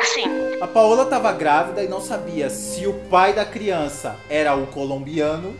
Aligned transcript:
Assim. 0.00 0.24
A 0.60 0.66
Paola 0.66 1.04
estava 1.04 1.32
grávida 1.32 1.82
e 1.82 1.88
não 1.88 2.00
sabia 2.00 2.50
se 2.50 2.86
o 2.86 2.94
pai 3.08 3.32
da 3.32 3.44
criança 3.44 4.16
era 4.28 4.54
o 4.54 4.66
colombiano 4.66 5.54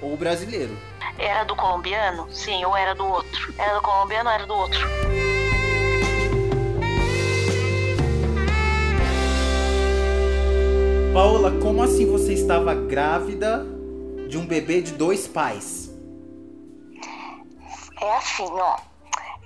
ou 0.00 0.14
o 0.14 0.16
brasileiro. 0.16 0.76
Era 1.18 1.44
do 1.44 1.54
colombiano? 1.54 2.26
Sim, 2.32 2.64
ou 2.64 2.76
era 2.76 2.94
do 2.94 3.04
outro? 3.06 3.54
Era 3.58 3.74
do 3.74 3.82
colombiano 3.82 4.28
ou 4.28 4.34
era 4.34 4.46
do 4.46 4.54
outro? 4.54 4.80
Paola, 11.12 11.52
como 11.60 11.82
assim 11.82 12.10
você 12.10 12.32
estava 12.32 12.74
grávida 12.74 13.66
de 14.28 14.38
um 14.38 14.46
bebê 14.46 14.80
de 14.80 14.92
dois 14.92 15.28
pais? 15.28 15.92
É 18.00 18.16
assim, 18.16 18.48
ó. 18.50 18.78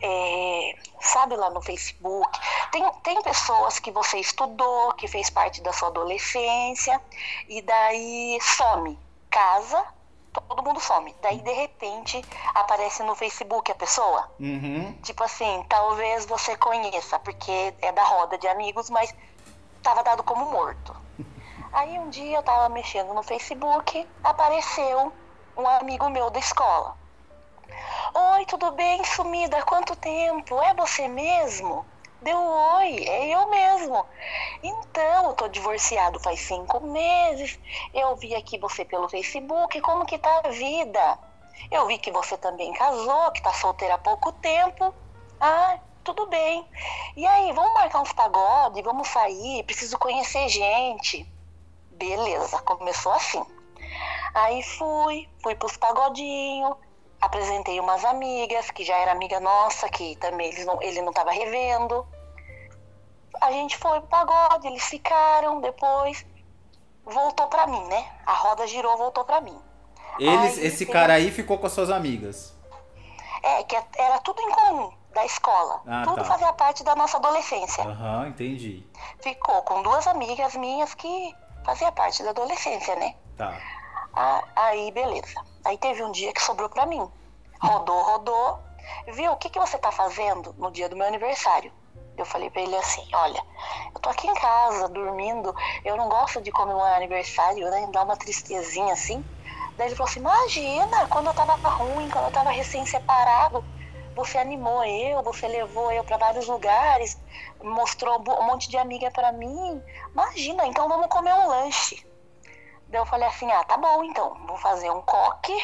É, 0.00 0.74
sabe 1.00 1.36
lá 1.36 1.50
no 1.50 1.62
Facebook, 1.62 2.38
tem, 2.70 2.90
tem 3.02 3.22
pessoas 3.22 3.78
que 3.78 3.90
você 3.90 4.18
estudou, 4.18 4.92
que 4.94 5.08
fez 5.08 5.30
parte 5.30 5.60
da 5.62 5.72
sua 5.72 5.88
adolescência, 5.88 7.00
e 7.48 7.62
daí 7.62 8.38
some, 8.40 8.98
casa, 9.30 9.84
todo 10.32 10.62
mundo 10.62 10.80
some. 10.80 11.14
Daí, 11.22 11.40
de 11.40 11.52
repente, 11.52 12.24
aparece 12.54 13.02
no 13.02 13.14
Facebook 13.14 13.70
a 13.70 13.74
pessoa. 13.74 14.30
Uhum. 14.38 14.92
Tipo 15.02 15.24
assim, 15.24 15.64
talvez 15.68 16.26
você 16.26 16.56
conheça, 16.56 17.18
porque 17.18 17.74
é 17.80 17.92
da 17.92 18.04
roda 18.04 18.36
de 18.38 18.46
amigos, 18.48 18.90
mas 18.90 19.14
estava 19.76 20.02
dado 20.02 20.22
como 20.22 20.46
morto. 20.50 20.94
Aí 21.72 21.98
um 21.98 22.08
dia 22.08 22.38
eu 22.38 22.42
tava 22.42 22.68
mexendo 22.68 23.12
no 23.12 23.22
Facebook, 23.22 24.06
apareceu 24.22 25.12
um 25.56 25.68
amigo 25.68 26.08
meu 26.10 26.30
da 26.30 26.38
escola. 26.38 26.96
Oi, 28.14 28.46
tudo 28.46 28.70
bem, 28.72 29.02
sumida? 29.04 29.62
Quanto 29.64 29.96
tempo? 29.96 30.60
É 30.62 30.72
você 30.74 31.08
mesmo? 31.08 31.84
Deu 32.20 32.38
oi, 32.38 33.04
é 33.08 33.34
eu 33.34 33.50
mesmo. 33.50 34.06
Então, 34.62 35.26
eu 35.26 35.34
tô 35.34 35.48
divorciado 35.48 36.20
faz 36.20 36.40
cinco 36.40 36.80
meses. 36.86 37.58
Eu 37.92 38.14
vi 38.16 38.34
aqui 38.34 38.58
você 38.58 38.84
pelo 38.84 39.08
Facebook, 39.08 39.80
como 39.80 40.06
que 40.06 40.18
tá 40.18 40.42
a 40.44 40.48
vida? 40.50 41.18
Eu 41.70 41.86
vi 41.86 41.98
que 41.98 42.12
você 42.12 42.36
também 42.38 42.72
casou, 42.74 43.32
que 43.32 43.42
tá 43.42 43.52
solteira 43.52 43.94
há 43.94 43.98
pouco 43.98 44.32
tempo. 44.32 44.94
Ah, 45.40 45.78
tudo 46.04 46.28
bem. 46.28 46.68
E 47.16 47.26
aí, 47.26 47.52
vamos 47.52 47.74
marcar 47.74 48.00
uns 48.00 48.12
pagode, 48.12 48.82
vamos 48.82 49.08
sair, 49.08 49.64
preciso 49.64 49.98
conhecer 49.98 50.48
gente. 50.48 51.28
Beleza, 51.90 52.58
começou 52.62 53.12
assim. 53.12 53.44
Aí 54.34 54.62
fui, 54.62 55.28
fui 55.42 55.54
pros 55.54 55.76
pagodinhos, 55.76 56.76
apresentei 57.20 57.80
umas 57.80 58.04
amigas, 58.04 58.70
que 58.70 58.84
já 58.84 58.96
era 58.96 59.12
amiga 59.12 59.40
nossa, 59.40 59.88
que 59.88 60.16
também 60.16 60.48
eles 60.48 60.64
não, 60.64 60.80
ele 60.82 61.02
não 61.02 61.12
tava 61.12 61.30
revendo. 61.30 62.06
A 63.40 63.50
gente 63.52 63.76
foi 63.76 64.00
pro 64.00 64.08
pagode, 64.08 64.66
eles 64.66 64.84
ficaram, 64.84 65.60
depois 65.60 66.24
voltou 67.04 67.46
pra 67.46 67.66
mim, 67.66 67.84
né? 67.86 68.04
A 68.26 68.32
roda 68.32 68.66
girou, 68.66 68.96
voltou 68.96 69.24
pra 69.24 69.40
mim. 69.40 69.58
Eles, 70.18 70.58
Aí, 70.58 70.66
esse 70.66 70.84
cara 70.84 71.14
aí 71.14 71.30
ficou 71.30 71.58
com 71.58 71.66
as 71.66 71.72
suas 71.72 71.90
amigas. 71.90 72.54
É, 73.42 73.62
que 73.62 73.76
era 73.96 74.18
tudo 74.20 74.40
em 74.42 74.50
comum 74.50 74.92
da 75.14 75.24
escola. 75.24 75.82
Ah, 75.86 76.02
tudo 76.04 76.16
tá. 76.16 76.24
fazia 76.24 76.52
parte 76.52 76.82
da 76.82 76.96
nossa 76.96 77.16
adolescência. 77.16 77.84
Aham, 77.84 78.28
entendi. 78.28 78.84
Ficou 79.20 79.62
com 79.62 79.82
duas 79.82 80.06
amigas 80.06 80.54
minhas 80.56 80.94
que 80.94 81.34
fazia 81.64 81.92
parte 81.92 82.22
da 82.22 82.30
adolescência, 82.30 82.96
né? 82.96 83.14
Tá. 83.36 83.58
Ah, 84.16 84.42
Aí, 84.56 84.90
beleza. 84.92 85.34
Aí 85.66 85.76
teve 85.76 86.02
um 86.02 86.10
dia 86.10 86.32
que 86.32 86.42
sobrou 86.42 86.70
pra 86.70 86.86
mim. 86.86 87.06
Rodou, 87.60 88.02
rodou. 88.02 88.58
Viu, 89.08 89.32
o 89.32 89.36
que, 89.36 89.50
que 89.50 89.58
você 89.58 89.76
tá 89.76 89.92
fazendo 89.92 90.54
no 90.56 90.70
dia 90.70 90.88
do 90.88 90.96
meu 90.96 91.06
aniversário? 91.06 91.70
Eu 92.16 92.24
falei 92.24 92.48
pra 92.48 92.62
ele 92.62 92.74
assim, 92.76 93.06
olha, 93.12 93.42
eu 93.94 94.00
tô 94.00 94.08
aqui 94.08 94.26
em 94.26 94.34
casa, 94.34 94.88
dormindo, 94.88 95.54
eu 95.84 95.96
não 95.96 96.08
gosto 96.08 96.40
de 96.40 96.50
comemorar 96.50 96.96
aniversário, 96.96 97.70
né? 97.70 97.88
Dá 97.92 98.04
uma 98.04 98.16
tristezinha 98.16 98.94
assim. 98.94 99.22
Daí 99.76 99.88
ele 99.88 99.96
falou 99.96 100.08
assim, 100.08 100.20
imagina, 100.20 101.08
quando 101.08 101.26
eu 101.26 101.34
tava 101.34 101.58
ruim, 101.76 102.08
quando 102.08 102.24
eu 102.24 102.30
tava 102.30 102.50
recém-separado, 102.50 103.62
você 104.14 104.38
animou 104.38 104.82
eu, 104.84 105.22
você 105.22 105.46
levou 105.46 105.92
eu 105.92 106.02
pra 106.04 106.16
vários 106.16 106.46
lugares, 106.46 107.20
mostrou 107.62 108.18
um 108.18 108.46
monte 108.46 108.70
de 108.70 108.78
amiga 108.78 109.10
pra 109.10 109.30
mim. 109.32 109.82
Imagina, 110.14 110.66
então 110.66 110.88
vamos 110.88 111.08
comer 111.08 111.34
um 111.34 111.48
lanche. 111.48 112.02
Daí 112.88 113.00
eu 113.00 113.06
falei 113.06 113.28
assim, 113.28 113.50
ah, 113.50 113.64
tá 113.64 113.76
bom 113.76 114.04
então, 114.04 114.34
vou 114.46 114.56
fazer 114.58 114.90
um 114.90 115.02
coque, 115.02 115.56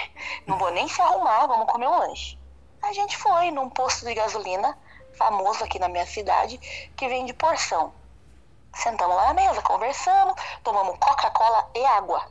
não 0.46 0.58
vou 0.58 0.70
nem 0.72 0.88
se 0.88 1.00
arrumar, 1.00 1.46
vamos 1.46 1.70
comer 1.70 1.86
um 1.86 1.98
lanche. 1.98 2.38
A 2.82 2.92
gente 2.92 3.16
foi 3.16 3.50
num 3.52 3.70
posto 3.70 4.04
de 4.04 4.14
gasolina, 4.14 4.76
famoso 5.16 5.62
aqui 5.62 5.78
na 5.78 5.88
minha 5.88 6.04
cidade, 6.04 6.58
que 6.96 7.08
vende 7.08 7.32
porção. 7.32 7.92
Sentamos 8.74 9.14
lá 9.14 9.26
na 9.26 9.34
mesa, 9.34 9.62
conversamos, 9.62 10.34
tomamos 10.64 10.98
Coca-Cola 10.98 11.70
e 11.74 11.84
água. 11.84 12.26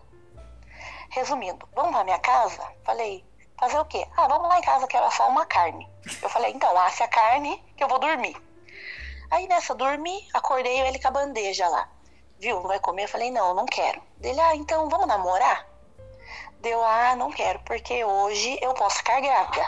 Resumindo, 1.10 1.68
vamos 1.74 1.92
pra 1.92 2.04
minha 2.04 2.20
casa? 2.20 2.62
Falei, 2.84 3.24
fazer 3.58 3.80
o 3.80 3.86
quê? 3.86 4.06
Ah, 4.18 4.28
vamos 4.28 4.50
lá 4.50 4.60
em 4.60 4.64
casa 4.64 4.88
que 4.88 4.98
era 4.98 5.10
só 5.12 5.30
uma 5.30 5.46
carne. 5.46 5.90
Eu 6.22 6.30
falei, 6.30 6.52
então, 6.52 6.78
asse 6.80 7.02
a 7.04 7.08
carne 7.08 7.64
que 7.78 7.84
eu 7.84 7.88
vou 7.88 8.00
dormir. 8.00 8.36
Aí 9.30 9.48
nessa, 9.48 9.74
dormi, 9.74 10.28
acordei 10.34 10.82
ele 10.82 11.00
com 11.00 11.08
a 11.08 11.12
bandeja 11.12 11.68
lá. 11.70 11.88
Viu, 12.42 12.56
não 12.56 12.68
vai 12.68 12.80
comer? 12.80 13.04
Eu 13.04 13.08
falei, 13.08 13.30
não, 13.30 13.54
não 13.54 13.66
quero. 13.68 14.02
Dele, 14.18 14.40
ah, 14.40 14.56
então 14.56 14.90
vamos 14.90 15.06
namorar? 15.08 15.64
Deu, 16.60 16.84
ah, 16.84 17.16
não 17.16 17.32
quero, 17.32 17.60
porque 17.60 18.04
hoje 18.04 18.58
eu 18.62 18.74
posso 18.74 18.98
ficar 18.98 19.22
grávida. 19.22 19.64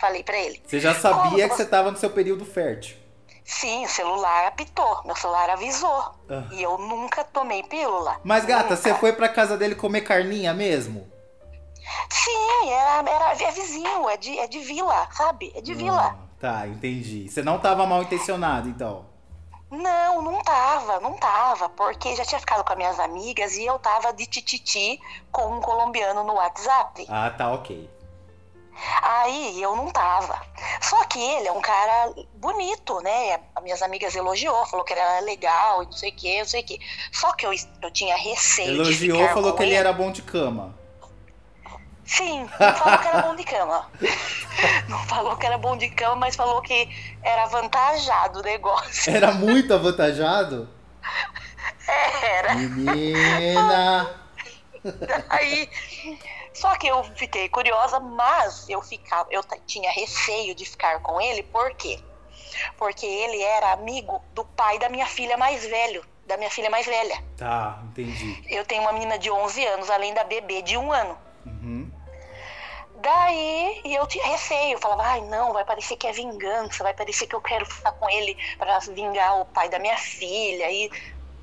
Falei 0.00 0.22
pra 0.22 0.36
ele. 0.38 0.62
Você 0.66 0.80
já 0.80 0.94
Como 0.94 1.02
sabia 1.02 1.48
que 1.48 1.54
você- 1.54 1.66
tava 1.66 1.90
no 1.90 1.98
seu 1.98 2.08
período 2.10 2.44
fértil. 2.46 2.96
Sim, 3.44 3.84
o 3.84 3.88
celular 3.90 4.46
apitou, 4.46 5.02
meu 5.04 5.14
celular 5.14 5.50
avisou. 5.50 6.14
Ah. 6.30 6.44
E 6.52 6.62
eu 6.62 6.78
nunca 6.78 7.24
tomei 7.24 7.62
pílula. 7.62 8.18
Mas, 8.24 8.46
gata, 8.46 8.62
Nunca. 8.70 8.76
você 8.76 8.94
foi 8.94 9.12
pra 9.12 9.28
casa 9.28 9.58
dele 9.58 9.74
comer 9.74 10.00
carninha 10.00 10.54
mesmo? 10.54 11.06
Sim, 12.10 12.70
era, 12.70 13.10
era, 13.10 13.32
é 13.44 13.50
vizinho, 13.52 14.08
é 14.08 14.16
de, 14.16 14.38
é 14.38 14.46
de 14.46 14.60
vila, 14.60 15.06
sabe? 15.12 15.52
É 15.54 15.60
de 15.60 15.74
vila. 15.74 16.16
Ah, 16.18 16.26
tá, 16.40 16.66
entendi. 16.66 17.28
Você 17.28 17.42
não 17.42 17.58
tava 17.58 17.84
mal 17.86 18.02
intencionado, 18.02 18.66
então. 18.66 19.04
Não, 19.74 20.22
não 20.22 20.42
tava, 20.42 21.00
não 21.00 21.14
tava, 21.14 21.68
porque 21.68 22.14
já 22.14 22.24
tinha 22.24 22.38
ficado 22.38 22.62
com 22.64 22.72
as 22.72 22.78
minhas 22.78 23.00
amigas 23.00 23.56
e 23.56 23.64
eu 23.64 23.78
tava 23.78 24.12
de 24.12 24.26
tititi 24.26 25.00
com 25.32 25.56
um 25.56 25.60
colombiano 25.60 26.22
no 26.22 26.34
WhatsApp. 26.34 27.06
Ah, 27.08 27.30
tá, 27.30 27.52
ok. 27.52 27.90
Aí 29.02 29.62
eu 29.62 29.76
não 29.76 29.90
tava. 29.90 30.40
Só 30.80 31.04
que 31.04 31.18
ele 31.18 31.48
é 31.48 31.52
um 31.52 31.60
cara 31.60 32.12
bonito, 32.34 33.00
né? 33.00 33.40
As 33.54 33.62
minhas 33.62 33.82
amigas 33.82 34.14
elogiou, 34.14 34.66
falou 34.66 34.84
que 34.84 34.92
ele 34.92 35.00
era 35.00 35.20
legal 35.20 35.82
e 35.82 35.86
não 35.86 35.92
sei 35.92 36.10
o 36.10 36.14
que, 36.14 36.38
não 36.38 36.46
sei 36.46 36.60
o 36.60 36.64
que. 36.64 36.80
Só 37.12 37.32
que 37.32 37.46
eu, 37.46 37.52
eu 37.82 37.90
tinha 37.90 38.16
receio 38.16 38.72
de 38.72 38.80
Elogiou, 38.80 39.28
falou 39.28 39.54
que 39.54 39.62
ele 39.62 39.74
era 39.74 39.92
bom 39.92 40.10
de 40.10 40.22
cama. 40.22 40.74
Sim, 42.06 42.48
não 42.60 42.74
falou 42.74 42.98
que 42.98 43.08
era 43.08 43.22
bom 43.22 43.34
de 43.34 43.44
cama. 43.44 43.90
Não 44.88 44.98
falou 45.06 45.36
que 45.36 45.46
era 45.46 45.58
bom 45.58 45.76
de 45.76 45.88
cama, 45.90 46.16
mas 46.16 46.36
falou 46.36 46.62
que 46.62 46.88
era 47.22 47.44
avantajado 47.44 48.38
o 48.38 48.42
negócio. 48.42 49.14
Era 49.14 49.32
muito 49.32 49.74
avantajado? 49.74 50.68
Era. 52.22 52.54
Menina! 52.54 54.24
Aí, 55.28 55.68
só 56.52 56.76
que 56.76 56.86
eu 56.86 57.02
fiquei 57.16 57.48
curiosa, 57.48 57.98
mas 58.00 58.68
eu 58.68 58.80
ficava, 58.82 59.28
eu 59.30 59.42
tinha 59.66 59.90
receio 59.90 60.54
de 60.54 60.64
ficar 60.64 61.00
com 61.00 61.20
ele, 61.20 61.42
por 61.42 61.74
quê? 61.74 61.98
Porque 62.78 63.06
ele 63.06 63.42
era 63.42 63.72
amigo 63.72 64.22
do 64.32 64.44
pai 64.44 64.78
da 64.78 64.88
minha 64.88 65.06
filha 65.06 65.36
mais 65.36 65.64
velho, 65.66 66.04
da 66.26 66.36
minha 66.36 66.50
filha 66.50 66.70
mais 66.70 66.86
velha. 66.86 67.22
Tá, 67.36 67.82
entendi. 67.84 68.42
Eu 68.48 68.64
tenho 68.64 68.82
uma 68.82 68.92
menina 68.92 69.18
de 69.18 69.30
11 69.30 69.64
anos, 69.66 69.90
além 69.90 70.14
da 70.14 70.24
bebê 70.24 70.62
de 70.62 70.76
um 70.76 70.92
ano. 70.92 71.18
Uhum. 71.44 71.90
Daí, 73.04 73.82
e 73.84 73.94
eu 73.94 74.06
tinha 74.06 74.26
receio, 74.26 74.78
falava, 74.78 75.02
ai 75.02 75.20
não, 75.20 75.52
vai 75.52 75.62
parecer 75.62 75.94
que 75.94 76.06
é 76.06 76.12
vingança, 76.12 76.82
vai 76.82 76.94
parecer 76.94 77.26
que 77.26 77.34
eu 77.34 77.40
quero 77.42 77.66
ficar 77.66 77.92
com 77.92 78.08
ele 78.08 78.34
para 78.56 78.78
vingar 78.78 79.42
o 79.42 79.44
pai 79.44 79.68
da 79.68 79.78
minha 79.78 79.98
filha. 79.98 80.70
E, 80.70 80.90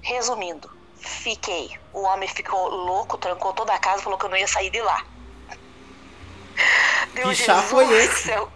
resumindo, 0.01 0.67
fiquei. 0.97 1.77
O 1.93 2.01
homem 2.01 2.27
ficou 2.27 2.67
louco, 2.67 3.15
trancou 3.15 3.53
toda 3.53 3.75
a 3.75 3.77
casa, 3.77 4.01
falou 4.01 4.17
que 4.17 4.25
eu 4.25 4.29
não 4.29 4.37
ia 4.37 4.47
sair 4.47 4.71
de 4.71 4.81
lá. 4.81 5.05
Deu, 7.13 7.29
Que 7.29 7.35
chá 7.35 7.61
foi 7.61 7.85
"Jesus 7.85 8.09
esse?" 8.09 8.23
céu, 8.23 8.51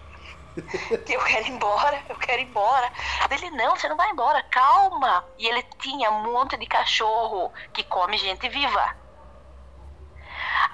eu 1.07 1.23
quero 1.25 1.45
ir 1.45 1.51
embora, 1.51 2.03
eu 2.09 2.15
quero 2.15 2.41
ir 2.41 2.45
embora. 2.45 2.91
Dele, 3.29 3.51
não, 3.51 3.75
você 3.75 3.87
não 3.87 3.97
vai 3.97 4.09
embora, 4.09 4.41
calma. 4.49 5.23
E 5.37 5.47
ele 5.47 5.61
tinha 5.79 6.09
um 6.09 6.23
monte 6.23 6.57
de 6.57 6.65
cachorro 6.65 7.53
que 7.71 7.83
come 7.83 8.17
gente 8.17 8.49
viva. 8.49 9.04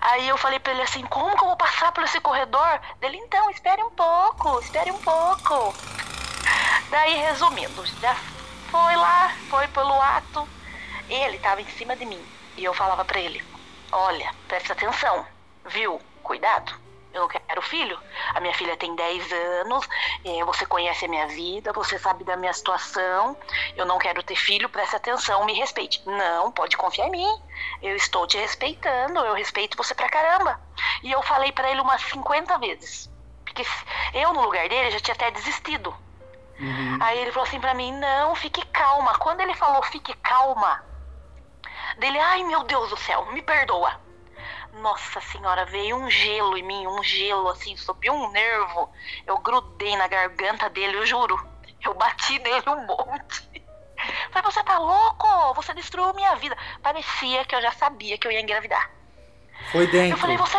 Aí 0.01 0.27
eu 0.27 0.38
falei 0.38 0.59
pra 0.59 0.74
ele 0.74 0.81
assim, 0.81 1.06
como 1.06 1.38
que 1.38 1.44
eu 1.44 1.48
vou 1.48 1.56
passar 1.56 1.92
por 1.92 2.03
esse 2.03 2.19
corredor? 2.19 2.80
Dele, 3.00 3.18
então, 3.18 3.50
espere 3.51 3.83
um 3.83 3.92
pouco, 3.92 4.59
espere 4.59 4.92
um 4.92 4.98
pouco. 4.98 5.75
Daí, 6.89 7.15
resumindo, 7.18 7.86
já 8.01 8.15
foi 8.71 8.95
lá, 8.95 9.31
foi 9.50 9.68
pelo 9.68 9.94
ato. 10.01 10.48
Ele 11.07 11.38
tava 11.38 11.62
em 11.62 11.69
cima 11.69 11.95
de 11.95 12.06
mim. 12.06 12.21
E 12.57 12.63
eu 12.63 12.74
falava 12.74 13.06
pra 13.06 13.19
ele, 13.19 13.45
olha, 13.92 14.33
presta 14.48 14.74
atenção, 14.74 15.25
viu? 15.68 16.01
Cuidado. 16.24 16.81
Eu 17.13 17.22
não 17.22 17.28
quero 17.28 17.62
filho. 17.62 18.00
A 18.34 18.40
minha 18.40 18.54
filha 18.54 18.78
tem 18.78 18.96
10 18.96 19.31
anos, 19.31 19.88
eh, 20.24 20.44
você 20.46 20.66
conhece 20.66 21.06
a 21.06 21.08
minha 21.08 21.28
vida, 21.28 21.74
você 21.74 22.00
sabe 22.00 22.24
da 22.24 22.38
minha 22.38 22.54
situação. 22.54 23.38
Eu 23.75 23.86
não 23.86 23.98
quero 23.98 24.24
ter 24.24 24.36
filho, 24.36 24.69
preste 24.69 24.96
atenção, 24.96 25.46
me 25.46 25.54
respeite. 25.54 26.02
Não, 26.06 26.52
pode 26.52 26.78
confiar 26.78 27.08
em 27.08 27.12
mim. 27.12 27.42
Eu 27.81 27.96
estou 27.96 28.25
te 28.25 28.38
respeitando, 28.38 29.19
eu 29.19 29.34
respeito 29.34 29.78
você 29.78 29.94
pra 29.94 30.10
caramba. 30.10 30.60
E 31.04 31.12
eu 31.12 31.22
falei 31.24 31.52
para 31.52 31.69
ele 31.69 31.81
umas 31.81 32.02
50 32.02 32.58
vezes. 32.60 33.12
Porque 33.44 33.66
eu, 34.13 34.34
no 34.34 34.42
lugar 34.42 34.69
dele, 34.69 34.92
já 34.92 35.00
tinha 35.00 35.16
até 35.16 35.30
desistido. 35.31 35.94
Uhum. 36.60 36.98
Aí 37.02 37.18
ele 37.19 37.31
falou 37.31 37.48
assim 37.48 37.60
pra 37.60 37.74
mim: 37.74 37.92
não, 37.94 38.36
fique 38.36 38.66
calma. 38.68 39.18
Quando 39.18 39.42
ele 39.42 39.54
falou 39.56 39.81
fique 39.84 40.13
calma, 40.18 40.84
dele, 41.98 42.19
ai 42.19 42.44
meu 42.44 42.63
Deus 42.63 42.90
do 42.90 42.98
céu, 42.98 43.25
me 43.34 43.42
perdoa. 43.42 44.00
Nossa 44.74 45.20
senhora, 45.22 45.66
veio 45.66 45.98
um 45.98 46.10
gelo 46.10 46.58
em 46.58 46.64
mim, 46.64 46.88
um 46.88 47.04
gelo 47.04 47.50
assim, 47.50 47.76
subiu 47.76 48.14
um 48.14 48.32
nervo. 48.32 48.90
Eu 49.26 49.38
grudei 49.40 49.96
na 49.98 50.08
garganta 50.08 50.70
dele, 50.70 50.98
eu 50.98 51.06
juro. 51.06 51.40
Eu 51.84 51.94
bati 51.94 52.40
nele 52.40 52.64
um 52.68 52.86
monte. 52.86 53.64
Falei, 54.32 54.52
você 54.52 54.64
tá 54.64 54.78
louco? 54.80 55.54
Você 55.56 55.74
destruiu 55.74 56.14
minha 56.14 56.36
vida. 56.36 56.58
Parecia 56.82 57.46
que 57.46 57.56
eu 57.56 57.62
já 57.62 57.72
sabia 57.72 58.18
que 58.18 58.28
eu 58.28 58.32
ia 58.32 58.42
engravidar. 58.42 58.90
Foi 59.72 59.86
dentro. 59.88 60.14
Eu 60.14 60.18
falei, 60.18 60.38
você 60.38 60.58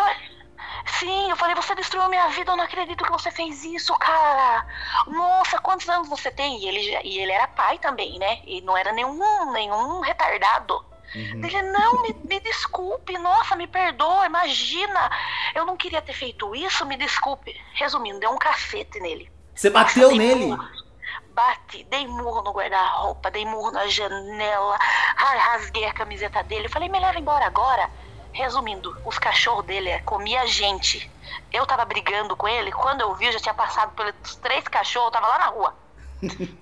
Sim, 0.99 1.31
eu 1.31 1.37
falei, 1.37 1.55
você 1.55 1.75
destruiu 1.75 2.09
minha 2.09 2.29
vida, 2.29 2.53
eu 2.53 2.56
não 2.56 2.64
acredito 2.64 3.05
que 3.05 3.11
você 3.11 3.31
fez 3.31 3.64
isso, 3.64 3.97
cara. 3.99 4.67
Nossa, 5.06 5.59
quantos 5.59 5.88
anos 5.88 6.09
você 6.09 6.31
tem? 6.31 6.59
E 6.59 6.69
ele, 6.69 7.00
e 7.05 7.19
ele 7.19 7.32
era 7.32 7.47
pai 7.49 7.79
também, 7.79 8.19
né? 8.19 8.41
E 8.44 8.61
não 8.62 8.76
era 8.76 8.93
nenhum, 8.93 9.53
nenhum 9.53 10.00
retardado. 10.00 10.85
Uhum. 11.14 11.44
Ele, 11.44 11.62
não, 11.62 12.03
me, 12.03 12.17
me 12.25 12.41
desculpe, 12.41 13.17
nossa, 13.19 13.55
me 13.55 13.67
perdoa, 13.67 14.26
imagina. 14.26 15.11
Eu 15.55 15.67
não 15.67 15.76
queria 15.76 16.00
ter 16.00 16.14
feito 16.14 16.55
isso, 16.55 16.87
me 16.87 16.97
desculpe. 16.97 17.55
Resumindo, 17.75 18.20
deu 18.20 18.31
um 18.31 18.38
cacete 18.38 18.99
nele. 19.00 19.31
Você 19.55 19.69
bateu 19.69 20.09
nossa, 20.09 20.17
nele? 20.17 20.47
Murro, 20.47 20.69
bati, 21.35 21.85
dei 21.85 22.06
murro 22.06 22.43
no 22.43 22.53
guarda-roupa, 22.53 23.31
dei 23.31 23.44
murro 23.44 23.70
na 23.70 23.87
janela, 23.87 24.79
rasguei 25.17 25.85
a 25.85 25.93
camiseta 25.93 26.43
dele. 26.43 26.69
Falei, 26.69 26.88
me 26.88 26.99
leva 26.99 27.19
embora 27.19 27.47
agora. 27.47 27.91
Resumindo, 28.32 28.97
os 29.05 29.19
cachorros 29.19 29.67
dele 29.67 29.91
é, 29.91 29.99
comia 30.00 30.47
gente. 30.47 31.11
Eu 31.53 31.67
tava 31.67 31.85
brigando 31.85 32.35
com 32.35 32.49
ele, 32.49 32.73
quando 32.73 33.03
eu 33.03 33.14
vi, 33.14 33.26
eu 33.26 33.32
já 33.32 33.38
tinha 33.38 33.55
passado 33.55 33.93
pelos 33.94 34.37
três 34.37 34.67
cachorros, 34.69 35.09
eu 35.09 35.12
tava 35.12 35.26
lá 35.26 35.38
na 35.38 35.47
rua. 35.47 35.76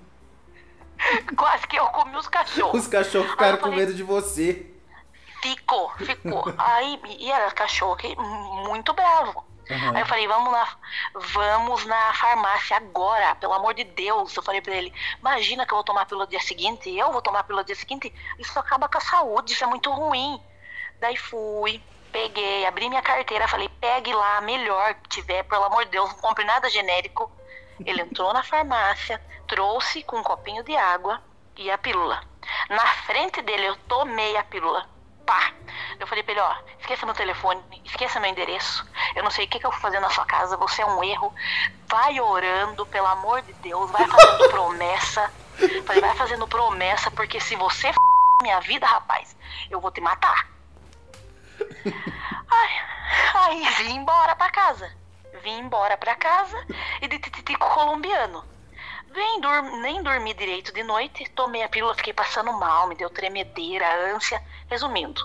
Quase 1.37 1.67
que 1.67 1.79
eu 1.79 1.87
comi 1.89 2.17
os 2.17 2.29
cachorros. 2.29 2.83
Os 2.83 2.87
cachorros 2.87 3.31
ficaram 3.31 3.59
falei, 3.59 3.73
com 3.73 3.79
medo 3.79 3.95
de 3.95 4.03
você. 4.03 4.67
Ficou, 5.43 5.91
ficou. 5.99 6.45
Aí, 6.59 7.01
e 7.19 7.31
era 7.31 7.51
cachorro 7.51 7.97
que, 7.97 8.15
muito 8.17 8.93
bravo. 8.93 9.45
Uhum. 9.71 9.95
Aí 9.95 10.03
eu 10.03 10.07
falei, 10.07 10.27
vamos 10.27 10.53
na, 10.53 10.69
vamos 11.15 11.87
na 11.87 12.13
farmácia 12.15 12.77
agora, 12.77 13.37
pelo 13.37 13.53
amor 13.53 13.73
de 13.73 13.85
Deus. 13.85 14.37
Eu 14.37 14.43
falei 14.43 14.61
pra 14.61 14.75
ele, 14.75 14.93
imagina 15.21 15.65
que 15.65 15.73
eu 15.73 15.77
vou 15.77 15.85
tomar 15.85 16.07
pílula 16.07 16.25
no 16.25 16.31
dia 16.31 16.41
seguinte, 16.41 16.91
eu 16.91 17.13
vou 17.13 17.23
tomar 17.23 17.45
pílula 17.45 17.63
no 17.63 17.67
dia 17.67 17.77
seguinte, 17.77 18.13
isso 18.39 18.59
acaba 18.59 18.89
com 18.89 18.99
a 18.99 19.01
saúde, 19.01 19.53
isso 19.53 19.63
é 19.63 19.67
muito 19.69 19.91
ruim. 19.93 20.43
Daí 20.99 21.17
fui, 21.17 21.81
peguei, 22.11 22.67
abri 22.67 22.89
minha 22.89 23.01
carteira, 23.01 23.47
falei, 23.47 23.69
pegue 23.81 24.13
lá, 24.13 24.41
melhor 24.41 24.95
que 24.95 25.09
tiver, 25.09 25.45
pelo 25.45 25.65
amor 25.65 25.85
de 25.85 25.93
Deus, 25.93 26.11
não 26.11 26.19
compre 26.19 26.45
nada 26.45 26.69
genérico. 26.69 27.31
Ele 27.85 28.03
entrou 28.03 28.33
na 28.33 28.43
farmácia, 28.43 29.21
trouxe 29.47 30.03
com 30.03 30.19
um 30.19 30.23
copinho 30.23 30.63
de 30.63 30.77
água 30.77 31.21
e 31.57 31.71
a 31.71 31.79
pílula. 31.79 32.23
Na 32.69 32.87
frente 32.87 33.43
dele 33.43 33.67
eu 33.67 33.77
tomei 33.89 34.37
a 34.37 34.45
pílula. 34.45 34.89
Pá! 35.27 35.53
Eu 35.99 36.07
falei 36.07 36.23
pra 36.23 36.33
ele, 36.33 36.41
ó, 36.41 36.55
esqueça 36.79 37.07
meu 37.07 37.15
telefone, 37.15 37.63
esqueça 37.85 38.19
meu 38.19 38.31
endereço. 38.31 38.87
Eu 39.15 39.23
não 39.23 39.31
sei 39.31 39.45
o 39.45 39.49
que, 39.49 39.59
que 39.59 39.67
eu 39.67 39.71
vou 39.71 39.81
fazer 39.81 40.01
na 40.01 40.11
sua 40.11 40.25
casa, 40.25 40.57
você 40.57 40.83
é 40.83 40.87
um 40.87 41.05
erro. 41.05 41.33
Vai 41.89 42.21
orando, 42.21 42.87
pelo 42.87 43.07
amor 43.07 43.43
de 43.43 43.53
Deus, 43.55 43.91
vai 43.91 44.07
fazendo 44.07 44.49
promessa. 44.51 45.33
Falei, 45.87 46.01
vai 46.01 46.17
fazendo 46.17 46.49
promessa, 46.49 47.11
porque 47.11 47.39
se 47.39 47.55
você 47.57 47.89
f 47.89 47.97
minha 48.43 48.61
vida, 48.61 48.87
rapaz, 48.87 49.37
eu 49.71 49.81
vou 49.81 49.91
te 49.91 50.01
matar. 50.01 50.49
Ai, 52.51 52.71
aí 53.35 53.69
vim 53.75 53.97
embora 53.97 54.35
pra 54.35 54.51
casa. 54.51 55.00
Vim 55.43 55.59
embora 55.59 55.97
pra 55.97 56.15
casa 56.17 56.57
e 57.01 57.09
de 57.09 57.19
tititico 57.19 57.67
colombiano. 57.75 58.45
Vem 59.13 59.41
dur 59.41 59.63
nem 59.81 60.03
dormi 60.03 60.33
direito 60.35 60.73
de 60.73 60.83
noite, 60.85 61.29
tomei 61.31 61.63
a 61.63 61.69
pílula, 61.69 61.95
fiquei 61.95 62.13
passando 62.13 62.53
mal, 62.53 62.87
me 62.87 62.95
deu 62.95 63.11
tremedeira, 63.11 64.15
ânsia. 64.15 64.41
Resumindo, 64.69 65.21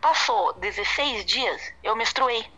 passou 0.00 0.52
16 0.54 1.24
dias, 1.26 1.60
eu 1.82 1.94
menstruei. 1.94 2.50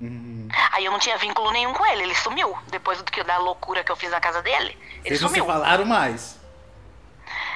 Uhum. 0.00 0.48
Aí 0.72 0.84
eu 0.84 0.92
não 0.92 0.98
tinha 0.98 1.16
vínculo 1.16 1.50
nenhum 1.52 1.72
com 1.72 1.86
ele, 1.86 2.02
ele 2.02 2.14
sumiu. 2.14 2.56
Depois 2.68 3.00
do 3.02 3.10
que 3.10 3.22
da 3.22 3.38
loucura 3.38 3.82
que 3.84 3.92
eu 3.92 3.96
fiz 3.96 4.10
na 4.10 4.20
casa 4.20 4.42
dele, 4.42 4.76
ele 5.04 5.16
Vocês 5.16 5.20
sumiu. 5.20 5.44
não 5.46 5.54
se 5.54 5.60
falaram 5.60 5.84
mais? 5.84 6.40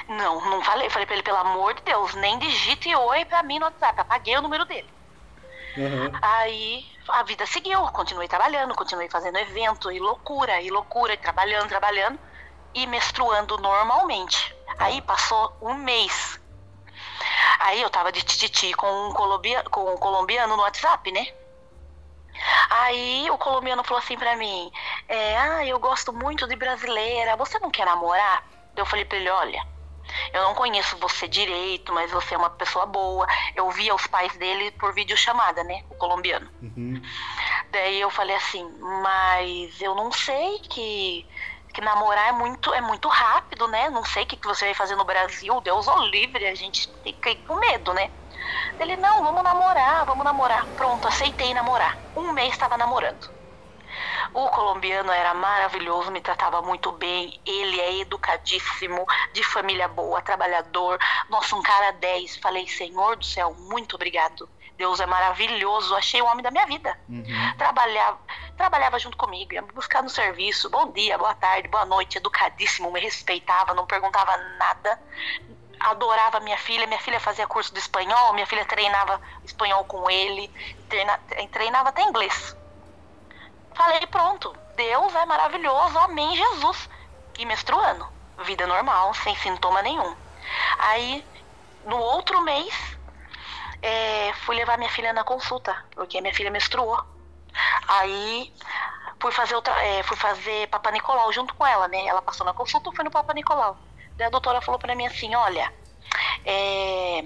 Não, 0.07 0.49
não 0.49 0.63
falei. 0.63 0.89
Falei 0.89 1.05
pra 1.05 1.15
ele, 1.15 1.23
pelo 1.23 1.37
amor 1.37 1.73
de 1.73 1.81
Deus, 1.83 2.13
nem 2.15 2.37
digite 2.39 2.95
oi 2.95 3.25
pra 3.25 3.43
mim 3.43 3.59
no 3.59 3.65
WhatsApp. 3.65 3.99
Apaguei 4.01 4.37
o 4.37 4.41
número 4.41 4.63
dele. 4.65 4.87
Uhum. 5.77 6.11
Aí 6.21 6.85
a 7.09 7.23
vida 7.23 7.45
seguiu, 7.45 7.81
continuei 7.87 8.27
trabalhando, 8.27 8.75
continuei 8.75 9.09
fazendo 9.09 9.37
evento 9.37 9.91
e 9.91 9.99
loucura, 9.99 10.61
e 10.61 10.69
loucura, 10.69 11.13
e 11.13 11.17
trabalhando, 11.17 11.69
trabalhando, 11.69 12.19
e 12.73 12.87
menstruando 12.87 13.57
normalmente. 13.57 14.55
Aí 14.79 15.01
passou 15.01 15.57
um 15.61 15.73
mês. 15.73 16.39
Aí 17.59 17.81
eu 17.81 17.89
tava 17.89 18.11
de 18.11 18.21
tititi 18.21 18.73
com 18.73 18.87
um, 18.87 19.13
colombia, 19.13 19.63
com 19.63 19.93
um 19.93 19.97
colombiano 19.97 20.55
no 20.55 20.63
WhatsApp, 20.63 21.11
né? 21.11 21.27
Aí 22.69 23.29
o 23.31 23.37
colombiano 23.37 23.83
falou 23.83 23.99
assim 23.99 24.17
pra 24.17 24.35
mim: 24.35 24.71
é, 25.07 25.37
Ah, 25.37 25.65
eu 25.65 25.79
gosto 25.79 26.11
muito 26.11 26.47
de 26.47 26.55
brasileira, 26.55 27.35
você 27.37 27.59
não 27.59 27.71
quer 27.71 27.85
namorar? 27.85 28.43
Eu 28.75 28.85
falei 28.85 29.05
pra 29.05 29.17
ele: 29.17 29.29
Olha, 29.29 29.61
eu 30.33 30.43
não 30.43 30.55
conheço 30.55 30.97
você 30.97 31.27
direito, 31.27 31.93
mas 31.93 32.11
você 32.11 32.35
é 32.35 32.37
uma 32.37 32.49
pessoa 32.49 32.85
boa. 32.85 33.27
Eu 33.55 33.69
via 33.71 33.93
os 33.93 34.07
pais 34.07 34.35
dele 34.37 34.71
por 34.71 34.93
videochamada, 34.93 35.63
né? 35.63 35.83
O 35.89 35.95
colombiano. 35.95 36.49
Uhum. 36.61 37.01
Daí 37.71 37.99
eu 37.99 38.09
falei 38.09 38.35
assim, 38.35 38.63
mas 38.79 39.81
eu 39.81 39.95
não 39.95 40.11
sei 40.11 40.59
que 40.59 41.27
que 41.75 41.81
namorar 41.81 42.29
é 42.29 42.31
muito, 42.31 42.73
é 42.73 42.79
muito 42.79 43.09
rápido, 43.09 43.67
né? 43.67 43.89
Não 43.89 44.05
sei 44.05 44.23
o 44.23 44.25
que, 44.25 44.37
que 44.37 44.47
você 44.47 44.63
vai 44.63 44.73
fazer 44.73 44.95
no 44.95 45.03
Brasil, 45.03 45.59
Deus 45.59 45.85
o 45.89 46.07
livre, 46.07 46.47
a 46.47 46.55
gente 46.55 46.89
fica 47.03 47.35
com 47.45 47.59
medo, 47.59 47.93
né? 47.93 48.09
Ele, 48.79 48.95
não, 48.95 49.21
vamos 49.21 49.43
namorar, 49.43 50.05
vamos 50.05 50.23
namorar. 50.23 50.69
Pronto, 50.75 51.05
aceitei 51.05 51.53
namorar. 51.53 51.99
Um 52.15 52.31
mês 52.31 52.53
estava 52.53 52.77
namorando. 52.77 53.34
O 54.33 54.49
colombiano 54.49 55.11
era 55.11 55.33
maravilhoso, 55.33 56.11
me 56.11 56.21
tratava 56.21 56.61
muito 56.61 56.91
bem. 56.91 57.39
Ele 57.45 57.79
é 57.79 57.99
educadíssimo, 57.99 59.05
de 59.33 59.43
família 59.43 59.87
boa, 59.87 60.21
trabalhador. 60.21 60.99
Nossa, 61.29 61.55
um 61.55 61.61
cara 61.61 61.91
10. 61.91 62.37
Falei, 62.37 62.67
Senhor 62.67 63.15
do 63.15 63.25
céu, 63.25 63.53
muito 63.53 63.95
obrigado. 63.95 64.49
Deus 64.77 64.99
é 64.99 65.05
maravilhoso. 65.05 65.95
Achei 65.95 66.21
o 66.21 66.25
homem 66.25 66.43
da 66.43 66.51
minha 66.51 66.65
vida. 66.65 66.97
Uhum. 67.07 67.23
Trabalhava, 67.57 68.19
trabalhava 68.57 68.99
junto 68.99 69.17
comigo, 69.17 69.53
ia 69.53 69.61
me 69.61 69.71
buscar 69.71 70.03
no 70.03 70.09
serviço. 70.09 70.69
Bom 70.69 70.91
dia, 70.91 71.17
boa 71.17 71.33
tarde, 71.33 71.67
boa 71.67 71.85
noite. 71.85 72.17
Educadíssimo, 72.17 72.91
me 72.91 72.99
respeitava, 72.99 73.73
não 73.73 73.85
perguntava 73.85 74.35
nada 74.57 74.99
adorava 75.79 76.39
minha 76.39 76.57
filha, 76.57 76.87
minha 76.87 76.99
filha 76.99 77.19
fazia 77.19 77.45
curso 77.45 77.73
de 77.73 77.79
espanhol, 77.79 78.33
minha 78.33 78.47
filha 78.47 78.65
treinava 78.65 79.21
espanhol 79.43 79.83
com 79.85 80.09
ele, 80.09 80.49
treina, 80.89 81.19
treinava 81.51 81.89
até 81.89 82.01
inglês. 82.01 82.55
Falei, 83.75 84.05
pronto, 84.07 84.55
Deus 84.75 85.13
é 85.13 85.25
maravilhoso, 85.25 85.97
amém, 85.99 86.35
Jesus. 86.35 86.89
E 87.37 87.45
menstruando, 87.45 88.07
vida 88.45 88.65
normal, 88.65 89.13
sem 89.13 89.35
sintoma 89.35 89.81
nenhum. 89.81 90.15
Aí, 90.79 91.25
no 91.85 91.97
outro 91.97 92.41
mês, 92.41 92.97
é, 93.81 94.33
fui 94.45 94.55
levar 94.55 94.77
minha 94.77 94.89
filha 94.89 95.11
na 95.11 95.23
consulta, 95.23 95.75
porque 95.91 96.21
minha 96.21 96.33
filha 96.33 96.49
menstruou. 96.49 97.03
Aí, 97.87 98.53
fui 99.19 99.31
fazer 99.31 99.55
outra, 99.55 99.73
é, 99.83 100.03
fui 100.03 100.17
fazer 100.17 100.67
Papa 100.69 100.91
Nicolau 100.91 101.31
junto 101.33 101.53
com 101.55 101.65
ela, 101.65 101.87
né? 101.87 102.05
Ela 102.07 102.21
passou 102.21 102.45
na 102.45 102.53
consulta, 102.53 102.91
fui 102.93 103.03
no 103.03 103.11
Papa 103.11 103.33
Nicolau. 103.33 103.77
Daí 104.15 104.27
a 104.27 104.31
doutora 104.31 104.61
falou 104.61 104.79
pra 104.79 104.95
mim 104.95 105.05
assim, 105.05 105.35
olha, 105.35 105.71
é, 106.45 107.25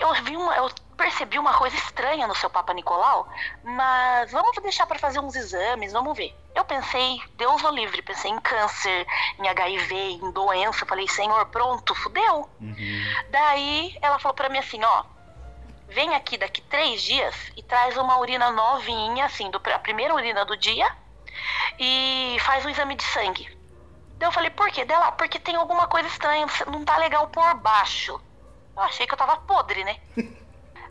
eu 0.00 0.14
vi 0.24 0.36
uma, 0.36 0.56
eu 0.56 0.70
percebi 0.96 1.38
uma 1.38 1.54
coisa 1.54 1.76
estranha 1.76 2.26
no 2.26 2.34
seu 2.34 2.50
Papa 2.50 2.72
Nicolau, 2.72 3.28
mas 3.62 4.30
vamos 4.30 4.56
deixar 4.62 4.86
para 4.86 4.98
fazer 4.98 5.20
uns 5.20 5.34
exames, 5.34 5.92
vamos 5.92 6.16
ver. 6.16 6.34
Eu 6.54 6.64
pensei, 6.64 7.20
Deus 7.36 7.62
o 7.64 7.70
livre, 7.70 8.02
pensei 8.02 8.30
em 8.30 8.40
câncer, 8.40 9.06
em 9.38 9.48
HIV, 9.48 9.94
em 9.94 10.30
doença. 10.30 10.86
Falei, 10.86 11.08
Senhor, 11.08 11.46
pronto, 11.46 11.94
fudeu. 11.94 12.48
Uhum. 12.60 13.14
Daí 13.30 13.96
ela 14.00 14.18
falou 14.18 14.34
para 14.34 14.48
mim 14.48 14.58
assim: 14.58 14.82
ó, 14.84 15.04
vem 15.88 16.14
aqui 16.14 16.36
daqui 16.36 16.60
três 16.62 17.02
dias 17.02 17.34
e 17.56 17.62
traz 17.62 17.96
uma 17.96 18.18
urina 18.18 18.50
novinha, 18.50 19.24
assim, 19.26 19.50
do, 19.50 19.60
a 19.72 19.78
primeira 19.78 20.14
urina 20.14 20.44
do 20.44 20.56
dia, 20.56 20.90
e 21.78 22.36
faz 22.40 22.64
um 22.64 22.68
exame 22.68 22.94
de 22.94 23.04
sangue. 23.04 23.46
Daí 24.18 24.28
eu 24.28 24.32
falei, 24.32 24.50
por 24.50 24.70
quê? 24.70 24.84
Dela, 24.84 25.10
porque 25.12 25.38
tem 25.38 25.56
alguma 25.56 25.86
coisa 25.88 26.06
estranha, 26.06 26.46
não 26.68 26.84
tá 26.84 26.96
legal 26.96 27.28
por 27.28 27.54
baixo. 27.54 28.20
Eu 28.76 28.82
achei 28.82 29.06
que 29.06 29.12
eu 29.12 29.18
tava 29.18 29.36
podre, 29.38 29.84
né? 29.84 29.96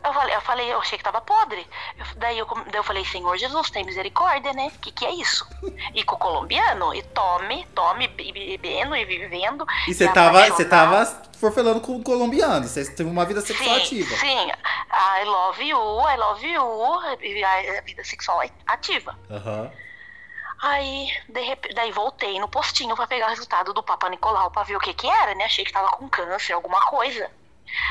Eu 0.03 0.13
falei, 0.13 0.35
eu 0.35 0.41
falei, 0.41 0.73
eu 0.73 0.79
achei 0.79 0.97
que 0.97 1.03
tava 1.03 1.21
podre. 1.21 1.65
Eu- 1.97 2.05
daí, 2.17 2.37
eu, 2.39 2.45
daí 2.45 2.75
eu 2.75 2.83
falei, 2.83 3.05
Senhor 3.05 3.37
Jesus, 3.37 3.69
tem 3.69 3.83
misericórdia, 3.85 4.51
né? 4.53 4.71
Que 4.81 4.91
que 4.91 5.05
é 5.05 5.11
isso? 5.11 5.47
E 5.93 6.03
com 6.03 6.15
o 6.15 6.17
colombiano, 6.17 6.93
e 6.95 7.03
tome, 7.03 7.65
tome, 7.75 8.07
be- 8.07 8.31
bebendo 8.31 8.95
e 8.95 9.05
vivendo. 9.05 9.65
E 9.87 9.93
você 9.93 10.07
tava, 10.07 10.45
você 10.47 10.65
tava 10.65 11.05
forfelando 11.39 11.81
com 11.81 11.95
o 11.97 12.03
colombiano. 12.03 12.67
Você 12.67 12.85
teve 12.93 13.09
uma 13.09 13.25
vida 13.25 13.41
sexual 13.41 13.75
Sim, 13.75 13.81
ativa. 13.81 14.15
sim. 14.15 14.51
I 14.91 15.23
love 15.25 15.63
you, 15.63 15.77
I 16.07 16.17
love 16.17 16.47
you. 16.47 16.99
A 17.77 17.81
vida 17.81 18.03
sexual 18.03 18.41
ativa. 18.65 19.17
Aham. 19.29 19.71
Aí, 20.61 21.07
de 21.27 21.73
daí 21.73 21.91
voltei 21.91 22.39
no 22.39 22.47
postinho 22.47 22.95
pra 22.95 23.07
pegar 23.07 23.25
o 23.27 23.29
resultado 23.29 23.73
do 23.73 23.81
Papa 23.81 24.07
Nicolau 24.09 24.51
pra 24.51 24.61
ver 24.63 24.75
o 24.75 24.79
que 24.79 24.93
que 24.93 25.07
era, 25.09 25.33
né? 25.33 25.45
Achei 25.45 25.65
que 25.65 25.71
tava 25.73 25.89
com 25.89 26.07
câncer, 26.07 26.53
alguma 26.53 26.79
coisa. 26.85 27.29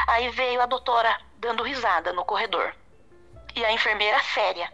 Aí 0.07 0.29
veio 0.31 0.61
a 0.61 0.67
doutora 0.67 1.19
dando 1.41 1.63
risada 1.63 2.13
no 2.13 2.25
corredor. 2.25 2.75
E 3.57 3.65
a 3.65 3.73
enfermeira 3.73 4.21
séria. 4.23 4.71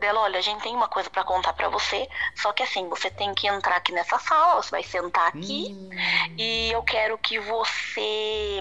Dela, 0.00 0.20
olha, 0.20 0.38
a 0.38 0.42
gente 0.42 0.62
tem 0.62 0.74
uma 0.74 0.88
coisa 0.88 1.10
pra 1.10 1.24
contar 1.24 1.52
pra 1.52 1.68
você, 1.68 2.08
só 2.36 2.52
que 2.52 2.62
assim, 2.62 2.88
você 2.88 3.10
tem 3.10 3.34
que 3.34 3.48
entrar 3.48 3.76
aqui 3.76 3.90
nessa 3.90 4.16
sala, 4.18 4.62
você 4.62 4.70
vai 4.70 4.82
sentar 4.84 5.26
aqui 5.26 5.66
Hum, 5.70 5.90
e 6.38 6.70
eu 6.70 6.82
quero 6.84 7.18
que 7.18 7.40
você 7.40 8.60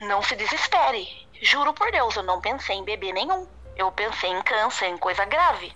não 0.00 0.22
se 0.22 0.34
desespere. 0.34 1.06
Juro 1.42 1.74
por 1.74 1.92
Deus, 1.92 2.16
eu 2.16 2.22
não 2.22 2.40
pensei 2.40 2.76
em 2.76 2.84
bebê 2.84 3.12
nenhum. 3.12 3.46
Eu 3.76 3.92
pensei 3.92 4.30
em 4.30 4.42
câncer, 4.42 4.86
em 4.86 4.96
coisa 4.96 5.24
grave. 5.26 5.72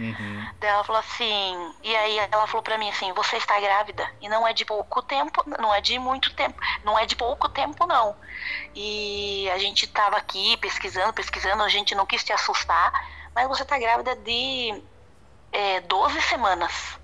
Uhum. 0.00 0.48
Daí 0.58 0.70
ela 0.70 0.84
falou 0.84 1.00
assim, 1.00 1.74
e 1.82 1.94
aí 1.94 2.18
ela 2.18 2.46
falou 2.46 2.62
pra 2.62 2.78
mim 2.78 2.88
assim, 2.88 3.12
você 3.12 3.36
está 3.36 3.60
grávida 3.60 4.10
e 4.20 4.28
não 4.28 4.46
é 4.46 4.52
de 4.52 4.64
pouco 4.64 5.02
tempo, 5.02 5.44
não 5.60 5.74
é 5.74 5.80
de 5.80 5.98
muito 5.98 6.34
tempo, 6.34 6.60
não 6.84 6.98
é 6.98 7.06
de 7.06 7.14
pouco 7.14 7.48
tempo 7.48 7.86
não. 7.86 8.16
E 8.74 9.48
a 9.50 9.58
gente 9.58 9.86
tava 9.86 10.16
aqui 10.16 10.56
pesquisando, 10.56 11.12
pesquisando, 11.12 11.62
a 11.62 11.68
gente 11.68 11.94
não 11.94 12.06
quis 12.06 12.24
te 12.24 12.32
assustar, 12.32 12.92
mas 13.34 13.46
você 13.46 13.64
tá 13.64 13.78
grávida 13.78 14.16
de 14.16 14.82
é, 15.52 15.80
12 15.80 16.20
semanas. 16.22 16.98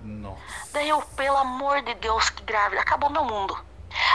Nossa. 0.00 0.42
Daí 0.72 0.88
eu, 0.88 1.00
pelo 1.00 1.36
amor 1.36 1.80
de 1.82 1.94
Deus, 1.94 2.28
que 2.28 2.42
grávida, 2.42 2.80
acabou 2.80 3.08
meu 3.08 3.24
mundo. 3.24 3.56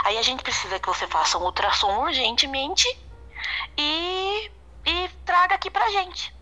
Aí 0.03 0.17
a 0.17 0.21
gente 0.21 0.43
precisa 0.43 0.79
que 0.79 0.87
você 0.87 1.07
faça 1.07 1.37
um 1.37 1.43
ultrassom 1.43 2.03
urgentemente 2.03 2.87
e, 3.77 4.51
e 4.85 5.09
traga 5.25 5.55
aqui 5.55 5.69
pra 5.69 5.89
gente. 5.89 6.35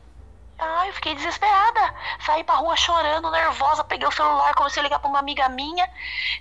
Ai, 0.58 0.90
eu 0.90 0.94
fiquei 0.94 1.14
desesperada. 1.16 1.94
Saí 2.20 2.44
pra 2.44 2.56
rua 2.56 2.76
chorando, 2.78 3.30
nervosa, 3.30 3.84
peguei 3.84 4.08
o 4.08 4.12
celular, 4.12 4.54
comecei 4.56 4.80
a 4.80 4.84
ligar 4.84 5.00
pra 5.00 5.10
uma 5.10 5.20
amiga 5.20 5.50
minha. 5.50 5.90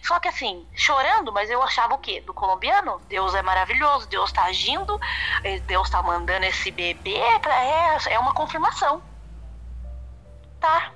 Só 0.02 0.20
que 0.20 0.28
assim, 0.28 0.66
chorando, 0.74 1.32
mas 1.32 1.50
eu 1.50 1.60
achava 1.62 1.94
o 1.94 1.98
quê? 1.98 2.20
Do 2.20 2.32
colombiano? 2.32 3.00
Deus 3.08 3.34
é 3.34 3.42
maravilhoso, 3.42 4.08
Deus 4.08 4.30
tá 4.30 4.44
agindo, 4.44 5.00
eh, 5.42 5.58
Deus 5.60 5.90
tá 5.90 6.02
mandando 6.02 6.46
esse 6.46 6.70
bebê 6.70 7.20
pra. 7.40 7.54
É, 7.64 7.98
é 8.10 8.18
uma 8.18 8.32
confirmação. 8.32 9.02
Tá, 10.60 10.92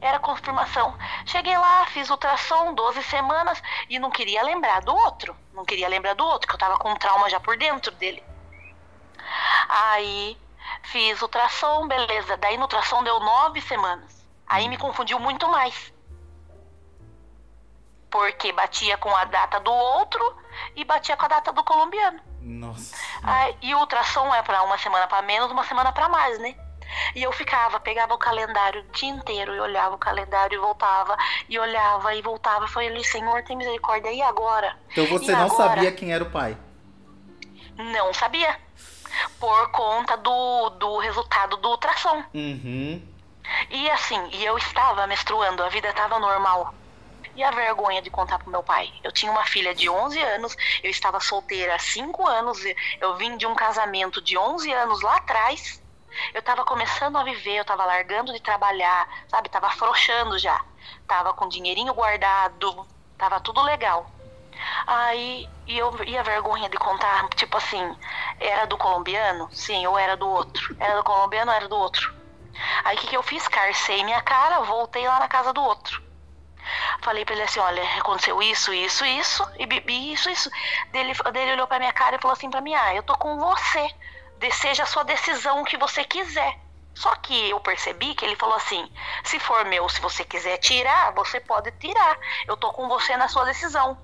era 0.00 0.18
confirmação. 0.18 0.96
Cheguei 1.24 1.56
lá, 1.56 1.86
fiz 1.86 2.10
ultrassom, 2.10 2.74
12 2.74 3.02
semanas, 3.04 3.62
e 3.88 3.98
não 3.98 4.10
queria 4.10 4.42
lembrar 4.42 4.80
do 4.82 4.94
outro. 4.94 5.36
Não 5.52 5.64
queria 5.64 5.88
lembrar 5.88 6.14
do 6.14 6.24
outro, 6.24 6.48
que 6.48 6.54
eu 6.54 6.58
tava 6.58 6.76
com 6.78 6.94
trauma 6.96 7.30
já 7.30 7.38
por 7.38 7.56
dentro 7.56 7.92
dele. 7.92 8.22
Aí 9.68 10.36
fiz 10.90 11.20
ultrassom, 11.22 11.86
beleza. 11.86 12.36
Daí 12.36 12.56
no 12.56 12.62
ultrassom 12.62 13.02
deu 13.02 13.18
nove 13.20 13.60
semanas. 13.60 14.26
Aí 14.46 14.68
me 14.68 14.76
confundiu 14.76 15.18
muito 15.18 15.48
mais. 15.48 15.92
Porque 18.10 18.52
batia 18.52 18.96
com 18.96 19.14
a 19.14 19.24
data 19.24 19.58
do 19.60 19.72
outro 19.72 20.36
e 20.74 20.84
batia 20.84 21.16
com 21.16 21.24
a 21.24 21.28
data 21.28 21.52
do 21.52 21.62
colombiano. 21.64 22.20
Nossa. 22.40 22.96
Aí, 23.22 23.56
e 23.60 23.74
o 23.74 23.78
ultrassom 23.78 24.32
é 24.34 24.42
pra 24.42 24.62
uma 24.62 24.78
semana 24.78 25.06
pra 25.08 25.20
menos, 25.22 25.50
uma 25.50 25.64
semana 25.64 25.92
pra 25.92 26.08
mais, 26.08 26.38
né? 26.38 26.54
E 27.16 27.22
eu 27.22 27.32
ficava, 27.32 27.80
pegava 27.80 28.14
o 28.14 28.18
calendário 28.18 28.82
o 28.82 28.92
dia 28.92 29.08
inteiro 29.08 29.52
e 29.54 29.60
olhava 29.60 29.96
o 29.96 29.98
calendário 29.98 30.54
e 30.54 30.58
voltava, 30.60 31.16
e 31.48 31.58
olhava 31.58 32.14
e 32.14 32.22
voltava. 32.22 32.64
Eu 32.64 32.68
falei, 32.68 33.02
Senhor, 33.02 33.42
tem 33.42 33.56
misericórdia, 33.56 34.12
e 34.12 34.22
agora? 34.22 34.78
Então 34.92 35.04
você 35.06 35.32
E 35.32 35.34
não 35.34 35.46
agora? 35.46 35.70
sabia 35.70 35.92
quem 35.92 36.12
era 36.12 36.22
o 36.22 36.30
pai. 36.30 36.56
Não 37.76 38.14
sabia. 38.14 38.58
Por 39.38 39.70
conta 39.70 40.16
do, 40.16 40.70
do 40.70 40.98
resultado 40.98 41.56
do 41.56 41.68
ultrassom. 41.70 42.24
Uhum. 42.34 43.02
E 43.70 43.90
assim, 43.90 44.20
e 44.32 44.44
eu 44.44 44.56
estava 44.58 45.06
menstruando, 45.06 45.62
a 45.62 45.68
vida 45.68 45.88
estava 45.88 46.18
normal. 46.18 46.74
E 47.34 47.42
a 47.42 47.50
vergonha 47.50 48.00
de 48.00 48.10
contar 48.10 48.38
pro 48.38 48.50
meu 48.50 48.62
pai. 48.62 48.92
Eu 49.04 49.12
tinha 49.12 49.30
uma 49.30 49.44
filha 49.44 49.74
de 49.74 49.88
11 49.88 50.20
anos, 50.20 50.56
eu 50.82 50.90
estava 50.90 51.20
solteira 51.20 51.74
há 51.74 51.78
5 51.78 52.26
anos, 52.26 52.58
eu 53.00 53.16
vim 53.16 53.36
de 53.36 53.46
um 53.46 53.54
casamento 53.54 54.22
de 54.22 54.38
11 54.38 54.72
anos 54.72 55.02
lá 55.02 55.16
atrás. 55.16 55.82
Eu 56.32 56.40
estava 56.40 56.64
começando 56.64 57.16
a 57.16 57.24
viver, 57.24 57.56
eu 57.56 57.62
estava 57.62 57.84
largando 57.84 58.32
de 58.32 58.40
trabalhar, 58.40 59.06
sabe? 59.28 59.50
Tava 59.50 59.66
afrouxando 59.66 60.38
já. 60.38 60.64
Tava 61.06 61.34
com 61.34 61.46
dinheirinho 61.46 61.92
guardado, 61.92 62.86
tava 63.18 63.38
tudo 63.40 63.62
legal. 63.62 64.10
Aí, 64.86 65.48
e, 65.66 65.78
eu, 65.78 65.92
e 66.04 66.16
a 66.18 66.22
vergonha 66.22 66.68
de 66.68 66.76
contar, 66.78 67.28
tipo 67.30 67.56
assim, 67.56 67.96
era 68.40 68.66
do 68.66 68.76
colombiano? 68.78 69.48
Sim, 69.52 69.86
ou 69.86 69.98
era 69.98 70.16
do 70.16 70.28
outro? 70.28 70.62
Era 70.78 70.96
do 70.96 71.04
colombiano 71.04 71.50
ou 71.50 71.56
era 71.56 71.68
do 71.68 71.76
outro? 71.76 72.10
Aí 72.84 72.96
o 72.96 73.00
que, 73.00 73.08
que 73.08 73.16
eu 73.16 73.22
fiz? 73.22 73.46
Carcei 73.48 74.04
minha 74.04 74.20
cara, 74.22 74.60
voltei 74.62 75.06
lá 75.06 75.18
na 75.20 75.28
casa 75.28 75.52
do 75.52 75.62
outro. 75.62 76.00
Falei 77.02 77.24
pra 77.24 77.34
ele 77.34 77.42
assim, 77.42 77.60
olha, 77.60 77.82
aconteceu 77.98 78.42
isso, 78.42 78.72
isso, 78.72 79.04
isso, 79.04 79.46
e 79.58 79.66
bebi 79.66 80.12
isso, 80.12 80.28
isso. 80.30 80.50
Dele, 80.92 81.12
dele 81.32 81.52
olhou 81.52 81.66
pra 81.66 81.78
minha 81.78 81.92
cara 81.92 82.16
e 82.16 82.20
falou 82.20 82.32
assim 82.32 82.50
pra 82.50 82.60
mim, 82.60 82.74
ah, 82.74 82.94
eu 82.94 83.02
tô 83.02 83.14
com 83.16 83.38
você. 83.38 83.88
De- 84.36 84.50
Seja 84.52 84.82
a 84.82 84.86
sua 84.86 85.04
decisão 85.04 85.62
o 85.62 85.64
que 85.64 85.76
você 85.76 86.04
quiser. 86.04 86.54
Só 86.94 87.14
que 87.16 87.50
eu 87.50 87.60
percebi 87.60 88.14
que 88.14 88.24
ele 88.24 88.36
falou 88.36 88.56
assim, 88.56 88.90
se 89.24 89.38
for 89.38 89.64
meu, 89.66 89.88
se 89.88 90.00
você 90.00 90.24
quiser 90.24 90.56
tirar, 90.58 91.12
você 91.14 91.40
pode 91.40 91.70
tirar. 91.72 92.18
Eu 92.46 92.56
tô 92.56 92.72
com 92.72 92.88
você 92.88 93.16
na 93.16 93.28
sua 93.28 93.44
decisão. 93.44 93.96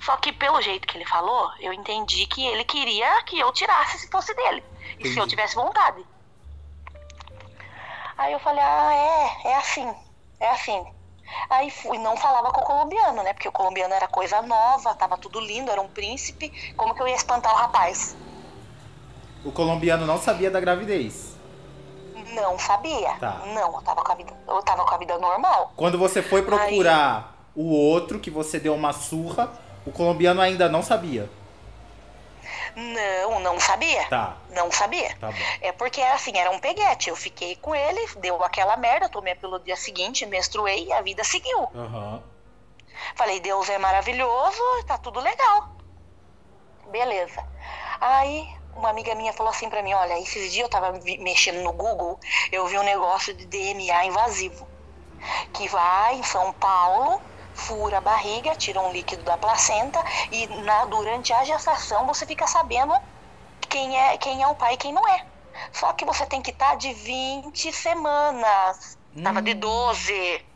Só 0.00 0.16
que 0.16 0.32
pelo 0.32 0.60
jeito 0.60 0.86
que 0.86 0.96
ele 0.96 1.06
falou, 1.06 1.50
eu 1.60 1.72
entendi 1.72 2.26
que 2.26 2.46
ele 2.46 2.64
queria 2.64 3.22
que 3.24 3.38
eu 3.38 3.52
tirasse 3.52 3.98
se 3.98 4.10
fosse 4.10 4.34
dele. 4.34 4.62
E 4.98 5.02
se 5.02 5.08
Entendi. 5.08 5.18
eu 5.18 5.26
tivesse 5.26 5.54
vontade. 5.54 6.04
Aí 8.16 8.32
eu 8.32 8.40
falei, 8.40 8.62
ah, 8.62 8.94
é, 9.44 9.48
é 9.50 9.56
assim, 9.56 9.94
é 10.40 10.50
assim. 10.50 10.84
Aí 11.50 11.70
fui, 11.70 11.98
não 11.98 12.16
falava 12.16 12.50
com 12.50 12.60
o 12.60 12.64
colombiano, 12.64 13.22
né? 13.22 13.32
Porque 13.32 13.48
o 13.48 13.52
colombiano 13.52 13.94
era 13.94 14.08
coisa 14.08 14.42
nova, 14.42 14.94
tava 14.94 15.16
tudo 15.16 15.40
lindo, 15.40 15.70
era 15.70 15.80
um 15.80 15.88
príncipe. 15.88 16.50
Como 16.76 16.94
que 16.94 17.02
eu 17.02 17.08
ia 17.08 17.14
espantar 17.14 17.52
o 17.52 17.56
rapaz? 17.56 18.16
O 19.44 19.52
colombiano 19.52 20.04
não 20.04 20.18
sabia 20.18 20.50
da 20.50 20.58
gravidez. 20.58 21.36
Não 22.34 22.58
sabia. 22.58 23.12
Tá. 23.20 23.42
Não, 23.46 23.74
eu 23.74 23.82
tava 23.82 24.02
com 24.02 24.12
a 24.12 24.14
vida, 24.14 24.32
eu 24.46 24.62
tava 24.62 24.84
com 24.84 24.94
a 24.94 24.98
vida 24.98 25.18
normal. 25.18 25.72
Quando 25.76 25.96
você 25.96 26.22
foi 26.22 26.42
procurar 26.42 27.34
o 27.54 27.72
outro, 27.72 28.18
que 28.18 28.30
você 28.30 28.58
deu 28.58 28.74
uma 28.74 28.92
surra, 28.92 29.52
o 29.86 29.92
colombiano 29.92 30.40
ainda 30.40 30.68
não 30.68 30.82
sabia. 30.82 31.28
Não, 32.76 33.40
não 33.40 33.58
sabia. 33.58 34.04
Tá, 34.08 34.36
Não 34.50 34.70
sabia. 34.70 35.16
tá 35.18 35.28
bom. 35.32 35.38
É 35.60 35.72
porque 35.72 36.00
era 36.00 36.14
assim, 36.14 36.36
era 36.36 36.50
um 36.50 36.58
peguete. 36.60 37.08
Eu 37.10 37.16
fiquei 37.16 37.56
com 37.56 37.74
ele, 37.74 38.06
deu 38.18 38.42
aquela 38.44 38.76
merda, 38.76 39.08
tomei 39.08 39.32
a 39.32 39.36
pílula 39.36 39.58
no 39.58 39.64
dia 39.64 39.74
seguinte, 39.76 40.24
menstruei 40.26 40.84
e 40.86 40.92
a 40.92 41.02
vida 41.02 41.24
seguiu. 41.24 41.68
Aham. 41.74 42.22
Falei, 43.16 43.40
Deus 43.40 43.68
é 43.68 43.78
maravilhoso, 43.78 44.60
tá 44.86 44.98
tudo 44.98 45.18
legal. 45.20 45.70
Beleza. 46.90 47.42
Aí, 48.00 48.48
uma 48.76 48.90
amiga 48.90 49.14
minha 49.14 49.32
falou 49.32 49.50
assim 49.50 49.68
pra 49.68 49.82
mim, 49.82 49.92
olha, 49.94 50.18
esses 50.20 50.52
dias 50.52 50.64
eu 50.64 50.68
tava 50.68 50.92
mexendo 51.20 51.62
no 51.62 51.72
Google, 51.72 52.18
eu 52.52 52.66
vi 52.66 52.78
um 52.78 52.82
negócio 52.82 53.34
de 53.34 53.44
DNA 53.46 54.04
invasivo. 54.06 54.68
Que 55.52 55.68
vai 55.68 56.14
em 56.14 56.22
São 56.22 56.52
Paulo, 56.52 57.20
fura 57.58 57.98
a 57.98 58.00
barriga, 58.00 58.54
tira 58.56 58.80
um 58.80 58.92
líquido 58.92 59.24
da 59.24 59.36
placenta 59.36 60.02
e 60.30 60.46
na, 60.62 60.84
durante 60.86 61.32
a 61.32 61.44
gestação 61.44 62.06
você 62.06 62.24
fica 62.26 62.46
sabendo 62.46 62.94
quem 63.68 63.96
é, 63.98 64.16
quem 64.18 64.42
é 64.42 64.46
o 64.48 64.54
pai 64.54 64.74
e 64.74 64.76
quem 64.76 64.92
não 64.92 65.06
é. 65.08 65.26
Só 65.72 65.92
que 65.92 66.04
você 66.04 66.24
tem 66.26 66.40
que 66.40 66.50
estar 66.50 66.76
de 66.76 66.92
20 66.92 67.72
semanas. 67.72 68.96
Tava 69.22 69.42
de 69.42 69.54
Hum. 69.54 69.60
12. 69.60 70.46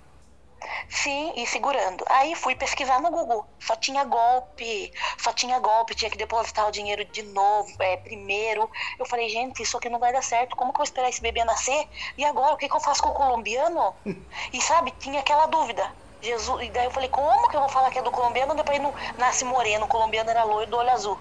Sim, 0.89 1.33
e 1.37 1.47
segurando. 1.47 2.05
Aí 2.09 2.35
fui 2.37 2.55
pesquisar 2.55 3.01
no 3.01 3.11
Google. 3.11 3.45
Só 3.59 3.75
tinha 3.77 4.05
golpe. 4.05 4.93
Só 5.19 5.33
tinha 5.33 5.59
golpe. 5.59 5.95
Tinha 5.95 6.11
que 6.11 6.17
depositar 6.17 6.69
o 6.69 6.71
dinheiro 6.71 7.05
de 7.05 7.23
novo, 7.23 7.71
é, 7.81 7.97
primeiro. 7.97 8.71
Eu 8.99 9.07
falei, 9.07 9.29
gente, 9.29 9.63
isso 9.63 9.77
aqui 9.77 9.89
não 9.89 9.99
vai 9.99 10.13
dar 10.13 10.23
certo. 10.23 10.55
Como 10.57 10.73
que 10.73 10.77
eu 10.77 10.79
vou 10.79 10.85
esperar 10.85 11.09
esse 11.09 11.21
bebê 11.21 11.45
nascer? 11.45 11.89
E 12.17 12.25
agora, 12.25 12.55
o 12.55 12.57
que, 12.57 12.69
que 12.69 12.77
eu 12.77 12.81
faço 12.81 13.03
com 13.03 13.09
o 13.11 13.15
colombiano? 13.15 13.95
E 14.53 14.61
sabe, 14.61 14.93
tinha 14.93 15.21
aquela 15.21 15.47
dúvida. 15.47 15.97
Jesus, 16.23 16.63
e 16.63 16.71
daí 16.71 16.85
eu 16.85 16.91
falei, 16.91 17.09
como 17.09 17.49
que 17.49 17.57
eu 17.57 17.61
vou 17.61 17.69
falar 17.69 17.91
que 17.91 17.99
é 17.99 18.03
do 18.03 18.11
colombiano? 18.11 18.55
Depois 18.55 18.81
não 18.81 18.95
nasce 19.19 19.45
moreno, 19.45 19.85
o 19.87 19.89
colombiano 19.89 20.31
era 20.31 20.45
loiro 20.45 20.71
do 20.71 20.77
olho 20.77 20.91
azul. 20.91 21.19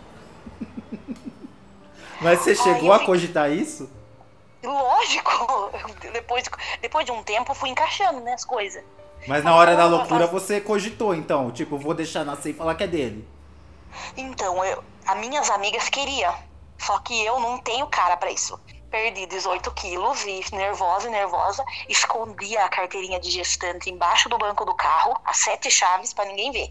Mas 2.22 2.40
você 2.40 2.56
chegou 2.56 2.92
a 2.92 3.00
fiquei- 3.00 3.06
cogitar 3.08 3.52
isso? 3.52 3.90
Lógico! 4.64 5.72
Depois, 6.14 6.44
depois 6.82 7.06
de 7.06 7.12
um 7.12 7.24
tempo 7.24 7.52
eu 7.52 7.56
fui 7.56 7.70
encaixando, 7.70 8.20
né, 8.20 8.34
as 8.34 8.46
coisas. 8.46 8.84
Mas 9.28 9.44
na 9.44 9.56
hora 9.56 9.76
da 9.76 9.84
Ah, 9.84 9.88
loucura 9.88 10.28
você 10.28 10.62
cogitou, 10.62 11.16
então. 11.16 11.52
Tipo, 11.52 11.78
vou 11.78 11.94
deixar 11.94 12.24
nascer 12.24 12.52
e 12.52 12.54
falar 12.54 12.76
que 12.76 12.84
é 12.84 12.88
dele. 12.88 13.28
Então, 14.16 14.64
eu, 14.64 14.84
as 15.08 15.18
minhas 15.18 15.50
amigas 15.50 15.90
queriam. 15.90 16.34
Só 16.78 16.98
que 17.00 17.24
eu 17.26 17.40
não 17.40 17.58
tenho 17.60 17.86
cara 17.88 18.18
para 18.18 18.32
isso. 18.32 18.60
Perdi 18.92 19.26
18 19.26 19.72
quilos 19.72 20.26
e 20.26 20.44
nervosa 20.54 21.08
e 21.08 21.12
nervosa, 21.12 21.64
escondi 21.88 22.58
a 22.58 22.68
carteirinha 22.68 23.22
de 23.22 23.32
gestante 23.32 23.90
embaixo 23.90 24.28
do 24.28 24.38
banco 24.38 24.66
do 24.66 24.76
carro, 24.76 25.18
as 25.24 25.38
sete 25.38 25.72
chaves 25.72 26.14
para 26.14 26.26
ninguém 26.26 26.52
ver. 26.52 26.70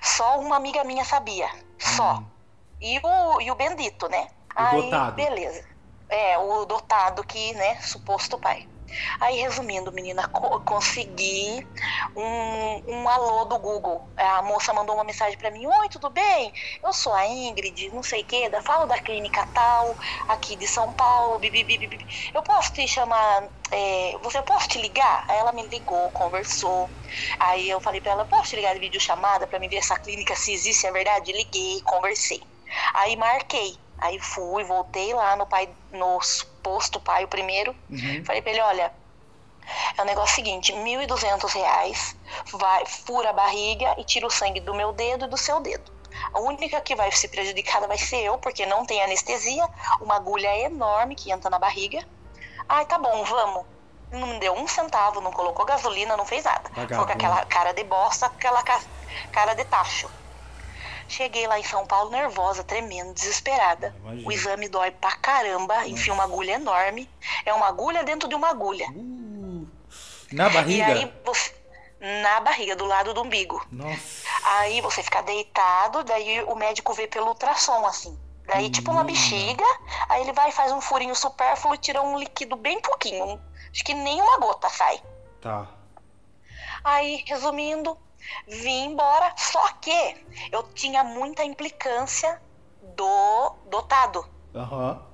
Só 0.00 0.40
uma 0.40 0.56
amiga 0.56 0.82
minha 0.82 1.04
sabia, 1.04 1.50
só. 1.78 2.14
Hum. 2.14 2.26
E 2.80 2.98
o, 3.04 3.40
e 3.42 3.50
o 3.50 3.54
bendito, 3.54 4.08
né? 4.08 4.26
O 4.56 4.60
Aí, 4.60 4.82
dotado. 4.82 5.14
beleza. 5.14 5.64
É, 6.08 6.38
o 6.38 6.64
dotado 6.64 7.22
que, 7.22 7.52
né, 7.52 7.78
suposto 7.82 8.38
pai. 8.38 8.66
Aí, 9.20 9.40
resumindo, 9.40 9.92
menina, 9.92 10.26
co- 10.28 10.60
consegui 10.60 11.66
um, 12.16 12.82
um 13.02 13.08
alô 13.08 13.44
do 13.46 13.58
Google. 13.58 14.10
A 14.16 14.42
moça 14.42 14.72
mandou 14.72 14.94
uma 14.96 15.04
mensagem 15.04 15.36
pra 15.38 15.50
mim: 15.50 15.66
Oi, 15.66 15.88
tudo 15.88 16.10
bem? 16.10 16.52
Eu 16.82 16.92
sou 16.92 17.12
a 17.14 17.26
Ingrid, 17.26 17.90
não 17.90 18.02
sei 18.02 18.22
o 18.22 18.24
que, 18.26 18.48
da, 18.48 18.62
falo 18.62 18.86
da 18.86 18.98
clínica 19.00 19.44
tal, 19.54 19.96
aqui 20.28 20.56
de 20.56 20.66
São 20.68 20.92
Paulo. 20.94 21.40
Eu 22.34 22.42
posso 22.42 22.72
te 22.72 22.86
chamar? 22.88 23.50
é, 23.70 24.18
você 24.22 24.42
posso 24.42 24.68
te 24.68 24.78
ligar? 24.78 25.24
Aí 25.28 25.38
ela 25.38 25.52
me 25.52 25.66
ligou, 25.68 26.10
conversou. 26.12 26.90
Aí 27.40 27.68
eu 27.68 27.80
falei 27.80 28.00
pra 28.00 28.12
ela: 28.12 28.24
Posso 28.26 28.50
te 28.50 28.56
ligar 28.56 28.74
de 28.74 28.80
videochamada 28.80 29.46
pra 29.46 29.58
me 29.58 29.68
ver 29.68 29.76
essa 29.76 29.98
clínica 29.98 30.34
se 30.36 30.52
existe, 30.52 30.86
é 30.86 30.92
verdade? 30.92 31.32
Liguei, 31.32 31.80
conversei. 31.82 32.40
Aí 32.94 33.16
marquei. 33.16 33.81
Aí 34.02 34.18
fui, 34.18 34.64
voltei 34.64 35.14
lá 35.14 35.36
no 35.36 35.46
pai, 35.46 35.72
no 35.90 36.18
posto 36.62 37.00
pai, 37.00 37.24
o 37.24 37.28
primeiro. 37.28 37.74
Uhum. 37.88 38.24
Falei 38.24 38.42
pra 38.42 38.50
ele, 38.50 38.60
olha, 38.60 38.92
é 39.96 40.02
o 40.02 40.04
negócio 40.04 40.34
seguinte, 40.34 40.72
1.200 40.72 41.52
reais, 41.52 42.16
vai, 42.52 42.84
fura 42.86 43.30
a 43.30 43.32
barriga 43.32 43.94
e 43.98 44.04
tira 44.04 44.26
o 44.26 44.30
sangue 44.30 44.60
do 44.60 44.74
meu 44.74 44.92
dedo 44.92 45.24
e 45.26 45.28
do 45.28 45.36
seu 45.36 45.60
dedo. 45.60 45.90
A 46.32 46.40
única 46.40 46.80
que 46.80 46.94
vai 46.96 47.10
ser 47.12 47.28
prejudicada 47.28 47.86
vai 47.86 47.96
ser 47.96 48.22
eu, 48.22 48.36
porque 48.38 48.66
não 48.66 48.84
tem 48.84 49.02
anestesia, 49.02 49.64
uma 50.00 50.16
agulha 50.16 50.54
enorme 50.58 51.14
que 51.14 51.30
entra 51.32 51.48
na 51.48 51.58
barriga. 51.58 52.04
Ai, 52.68 52.84
tá 52.86 52.98
bom, 52.98 53.24
vamos. 53.24 53.64
Não 54.10 54.26
me 54.26 54.38
deu 54.40 54.52
um 54.54 54.66
centavo, 54.68 55.20
não 55.22 55.32
colocou 55.32 55.64
gasolina, 55.64 56.16
não 56.16 56.26
fez 56.26 56.44
nada. 56.44 56.68
Foi 56.74 56.74
com 56.74 56.80
Vagabundo. 56.82 57.12
aquela 57.12 57.44
cara 57.46 57.72
de 57.72 57.84
bosta, 57.84 58.26
aquela 58.26 58.62
ca- 58.62 58.82
cara 59.32 59.54
de 59.54 59.64
tacho. 59.64 60.10
Cheguei 61.08 61.46
lá 61.46 61.58
em 61.58 61.64
São 61.64 61.86
Paulo 61.86 62.10
nervosa, 62.10 62.64
tremendo, 62.64 63.12
desesperada. 63.14 63.94
Imagino. 64.00 64.28
O 64.28 64.32
exame 64.32 64.68
dói 64.68 64.90
pra 64.90 65.12
caramba, 65.16 65.86
enfia 65.86 66.12
uma 66.12 66.24
agulha 66.24 66.52
enorme. 66.52 67.08
É 67.44 67.52
uma 67.52 67.66
agulha 67.68 68.02
dentro 68.04 68.28
de 68.28 68.34
uma 68.34 68.48
agulha. 68.50 68.86
Uh, 68.90 69.66
na 70.32 70.48
E 70.48 70.52
barriga? 70.52 70.86
aí 70.86 71.12
você. 71.24 71.62
Na 72.22 72.40
barriga, 72.40 72.74
do 72.74 72.84
lado 72.84 73.14
do 73.14 73.22
umbigo. 73.22 73.64
Nossa. 73.70 74.26
Aí 74.44 74.80
você 74.80 75.02
fica 75.04 75.22
deitado, 75.22 76.02
daí 76.02 76.42
o 76.44 76.54
médico 76.56 76.92
vê 76.94 77.06
pelo 77.06 77.28
ultrassom, 77.28 77.86
assim. 77.86 78.18
Daí, 78.44 78.68
tipo 78.70 78.90
uma 78.90 79.04
Menina. 79.04 79.20
bexiga, 79.30 79.64
aí 80.08 80.22
ele 80.22 80.32
vai 80.32 80.48
e 80.48 80.52
faz 80.52 80.72
um 80.72 80.80
furinho 80.80 81.14
supérfluo 81.14 81.76
e 81.76 81.78
tira 81.78 82.02
um 82.02 82.18
líquido 82.18 82.56
bem 82.56 82.80
pouquinho. 82.80 83.40
Acho 83.70 83.84
que 83.84 83.94
nem 83.94 84.20
uma 84.20 84.38
gota 84.38 84.68
sai. 84.68 85.00
Tá. 85.40 85.68
Aí, 86.82 87.22
resumindo, 87.28 87.96
vim 88.46 88.86
embora. 88.86 89.32
Só 89.36 89.66
que 89.80 90.26
eu 90.50 90.62
tinha 90.74 91.04
muita 91.04 91.44
implicância 91.44 92.40
do 92.82 93.56
dotado. 93.66 94.26
Aham. 94.54 95.12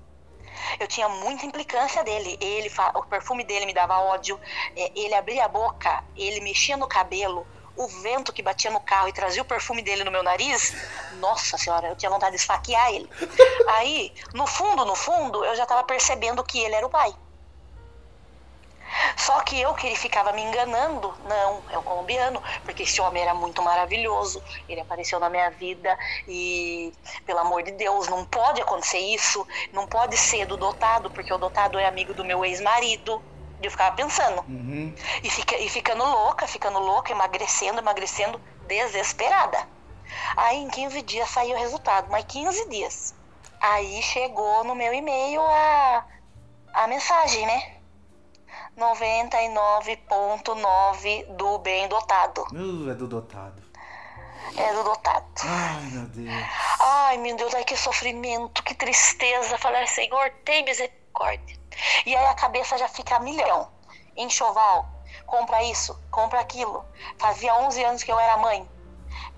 Eu 0.79 0.87
tinha 0.87 1.09
muita 1.09 1.47
implicância 1.47 2.03
dele. 2.03 2.37
Ele, 2.41 2.71
o 2.95 3.03
perfume 3.05 3.45
dele 3.45 3.67
me 3.67 3.75
dava 3.75 3.99
ódio. 3.99 4.39
É, 4.77 4.93
ele 4.95 5.15
abria 5.15 5.45
a 5.45 5.49
boca, 5.49 6.03
ele 6.17 6.41
mexia 6.41 6.77
no 6.77 6.89
cabelo. 6.89 7.47
O 7.77 7.87
vento 8.03 8.33
que 8.33 8.43
batia 8.43 8.73
no 8.73 8.81
carro 8.81 9.09
e 9.09 9.13
trazia 9.13 9.41
o 9.41 9.45
perfume 9.45 9.83
dele 9.83 10.03
no 10.03 10.11
meu 10.11 10.23
nariz. 10.23 10.75
Nossa 11.21 11.57
senhora, 11.57 11.89
eu 11.89 11.97
tinha 11.97 12.11
vontade 12.11 12.33
de 12.33 12.41
esfaquear 12.41 12.91
ele. 12.93 13.09
Aí, 13.69 14.13
no 14.35 14.49
fundo, 14.49 14.85
no 14.85 14.97
fundo, 14.97 15.45
eu 15.45 15.55
já 15.55 15.65
tava 15.65 15.85
percebendo 15.85 16.43
que 16.43 16.59
ele 16.59 16.75
era 16.75 16.85
o 16.85 16.91
pai. 16.91 17.15
Só 19.19 19.41
que 19.43 19.61
eu 19.61 19.75
que 19.75 19.87
ele 19.87 19.97
ficava 19.97 20.33
me 20.33 20.43
enganando, 20.43 21.15
não, 21.25 21.65
é 21.71 21.79
o 21.79 21.83
colombiano, 21.83 22.41
porque 22.65 22.85
esse 22.85 23.01
homem 23.01 23.23
era 23.23 23.35
muito 23.35 23.61
maravilhoso, 23.63 24.43
ele 24.69 24.81
apareceu 24.81 25.19
na 25.19 25.29
minha 25.29 25.51
vida 25.51 25.99
e, 26.27 26.93
pelo 27.27 27.41
amor 27.41 27.63
de 27.63 27.73
Deus, 27.73 28.09
não 28.09 28.25
pode 28.25 28.61
acontecer 28.61 28.99
isso, 28.99 29.45
não 29.73 29.87
pode 29.87 30.17
ser 30.17 30.47
do 30.47 30.57
dotado, 30.57 31.11
porque 31.11 31.33
o 31.33 31.39
dotado 31.39 31.79
é 31.79 31.87
amigo 31.87 32.15
do 32.15 32.25
meu 32.25 32.45
ex-marido. 32.45 33.23
E 33.61 33.67
eu 33.67 33.71
ficava 33.73 33.95
pensando, 33.97 34.41
Uhum. 34.49 34.95
e, 35.23 35.31
fica, 35.31 35.57
e 35.59 35.69
ficando 35.69 36.05
louca, 36.05 36.47
ficando 36.47 36.79
louca, 36.79 37.11
emagrecendo, 37.13 37.81
emagrecendo, 37.81 38.41
desesperada. 38.69 39.59
Aí 40.37 40.59
em 40.59 40.69
15 40.71 41.03
dias 41.03 41.29
saiu 41.29 41.57
o 41.57 41.59
resultado, 41.59 42.09
mas 42.11 42.25
15 42.25 42.69
dias. 42.69 43.15
Aí 43.61 44.01
chegou 44.03 44.65
no 44.65 44.75
meu 44.77 44.93
e-mail 44.95 45.41
a, 45.43 46.07
a 46.75 46.87
mensagem, 46.87 47.45
né? 47.47 47.78
99,9 48.79 51.27
do 51.37 51.59
bem 51.59 51.89
dotado. 51.89 52.43
Uh, 52.53 52.91
é 52.91 52.95
do 52.95 53.09
dotado. 53.09 53.61
É 54.57 54.73
do 54.73 54.85
dotado. 54.85 55.27
Ai, 55.43 55.83
meu 55.91 56.07
Deus. 56.07 56.47
Ai, 56.81 57.19
meu 57.19 57.37
Deus, 57.37 57.55
ai 57.55 57.65
que 57.65 57.77
sofrimento, 57.77 58.63
que 58.63 58.75
tristeza. 58.75 59.59
Falei, 59.59 59.87
Senhor, 59.89 60.31
tem 60.45 60.65
misericórdia. 60.65 61.59
E 62.07 62.15
aí 62.15 62.27
a 62.27 62.35
cabeça 62.35 62.79
já 62.79 62.87
fica 62.89 63.17
a 63.17 63.21
milhão. 63.21 63.69
Enxoval, 64.17 64.87
compra 65.27 65.61
isso, 65.65 66.01
compra 66.11 66.39
aquilo. 66.41 66.85
Fazia 67.19 67.55
11 67.55 67.85
anos 67.85 68.05
que 68.05 68.13
eu 68.13 68.19
era 68.19 68.37
mãe. 68.37 68.69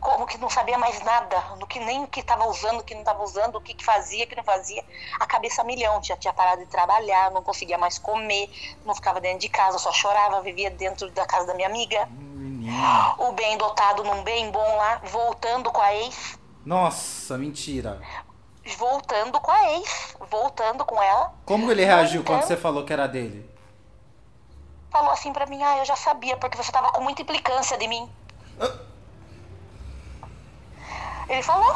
Como 0.00 0.26
que 0.26 0.38
não 0.38 0.48
sabia 0.48 0.78
mais 0.78 1.00
nada, 1.02 1.38
do 1.58 1.66
que 1.66 1.78
nem 1.78 2.02
o 2.04 2.06
que 2.06 2.20
estava 2.20 2.46
usando, 2.46 2.80
o 2.80 2.82
que 2.82 2.94
não 2.94 3.02
estava 3.02 3.22
usando, 3.22 3.56
o 3.56 3.60
que, 3.60 3.74
que 3.74 3.84
fazia, 3.84 4.24
o 4.24 4.26
que 4.28 4.34
não 4.36 4.42
fazia. 4.44 4.82
A 5.18 5.26
cabeça 5.26 5.62
milhão, 5.62 6.02
já 6.02 6.16
tinha 6.16 6.32
parado 6.32 6.62
de 6.64 6.70
trabalhar, 6.70 7.30
não 7.30 7.42
conseguia 7.42 7.76
mais 7.76 7.98
comer, 7.98 8.50
não 8.84 8.94
ficava 8.94 9.20
dentro 9.20 9.40
de 9.40 9.48
casa, 9.48 9.78
só 9.78 9.92
chorava, 9.92 10.40
vivia 10.40 10.70
dentro 10.70 11.10
da 11.10 11.26
casa 11.26 11.46
da 11.46 11.54
minha 11.54 11.68
amiga. 11.68 12.06
Menina. 12.10 13.14
O 13.18 13.32
bem 13.32 13.58
dotado 13.58 14.02
num 14.04 14.22
bem 14.22 14.50
bom 14.50 14.76
lá, 14.76 15.00
voltando 15.04 15.70
com 15.70 15.80
a 15.82 15.94
ex, 15.94 16.38
Nossa, 16.64 17.36
mentira. 17.36 18.00
voltando 18.78 19.38
com 19.40 19.50
a 19.50 19.72
ex, 19.72 20.16
voltando 20.30 20.84
com 20.84 21.02
ela, 21.02 21.34
Como 21.44 21.70
ele 21.70 21.84
reagiu 21.84 22.24
quando 22.24 22.42
você 22.42 22.56
falou 22.56 22.84
que 22.84 22.92
era 22.92 23.06
dele? 23.06 23.48
falou 24.90 25.10
assim 25.12 25.32
pra 25.32 25.46
mim, 25.46 25.62
ah, 25.62 25.78
eu 25.78 25.84
já 25.84 25.94
sabia, 25.94 26.36
porque 26.36 26.56
você 26.56 26.72
tava 26.72 26.90
com 26.90 27.00
muita 27.00 27.22
implicância 27.22 27.78
de 27.78 27.86
mim. 27.86 28.10
Ah. 28.60 28.89
Ele 31.30 31.42
falou. 31.42 31.74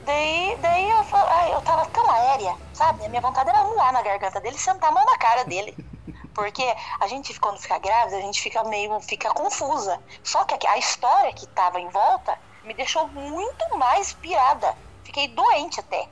Daí, 0.00 0.58
daí 0.62 0.88
eu, 0.88 1.04
fa- 1.04 1.28
ai, 1.28 1.52
eu 1.52 1.60
tava 1.60 1.84
tão 1.86 2.10
aérea, 2.10 2.56
sabe? 2.72 3.04
A 3.04 3.08
minha 3.10 3.20
vontade 3.20 3.50
era 3.50 3.62
voar 3.62 3.92
na 3.92 4.00
garganta 4.00 4.40
dele 4.40 4.56
e 4.56 4.58
sentar 4.58 4.88
a 4.90 4.92
mão 4.92 5.04
na 5.04 5.18
cara 5.18 5.44
dele. 5.44 5.76
Porque 6.34 6.64
a 7.00 7.06
gente, 7.06 7.38
quando 7.38 7.60
fica 7.60 7.78
grávida, 7.78 8.16
a 8.16 8.20
gente 8.20 8.40
fica 8.40 8.64
meio, 8.64 8.98
fica 9.00 9.28
confusa. 9.34 10.00
Só 10.22 10.44
que 10.44 10.66
a 10.66 10.78
história 10.78 11.32
que 11.34 11.46
tava 11.48 11.78
em 11.80 11.88
volta 11.90 12.38
me 12.64 12.72
deixou 12.72 13.06
muito 13.08 13.76
mais 13.76 14.14
pirada. 14.14 14.74
Fiquei 15.04 15.28
doente 15.28 15.80
até. 15.80 16.08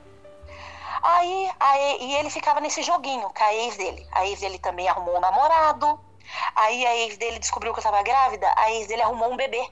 Aí, 1.01 1.51
aí, 1.59 1.97
e 2.01 2.15
ele 2.15 2.29
ficava 2.29 2.59
nesse 2.59 2.83
joguinho 2.83 3.29
com 3.29 3.43
a 3.43 3.53
ex 3.53 3.77
dele. 3.77 4.07
A 4.11 4.27
ex 4.27 4.39
dele 4.39 4.59
também 4.59 4.87
arrumou 4.87 5.17
um 5.17 5.21
namorado. 5.21 5.99
Aí 6.55 6.85
a 6.85 6.95
ex 6.97 7.17
dele 7.17 7.39
descobriu 7.39 7.73
que 7.73 7.79
eu 7.79 7.83
tava 7.83 8.03
grávida. 8.03 8.51
A 8.57 8.71
ex 8.73 8.87
dele 8.87 9.01
arrumou 9.01 9.31
um 9.31 9.37
bebê. 9.37 9.67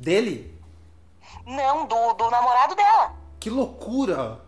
Dele? 0.00 0.57
Não, 1.48 1.86
do, 1.86 2.12
do 2.12 2.30
namorado 2.30 2.74
dela. 2.74 3.14
Que 3.40 3.48
loucura! 3.48 4.40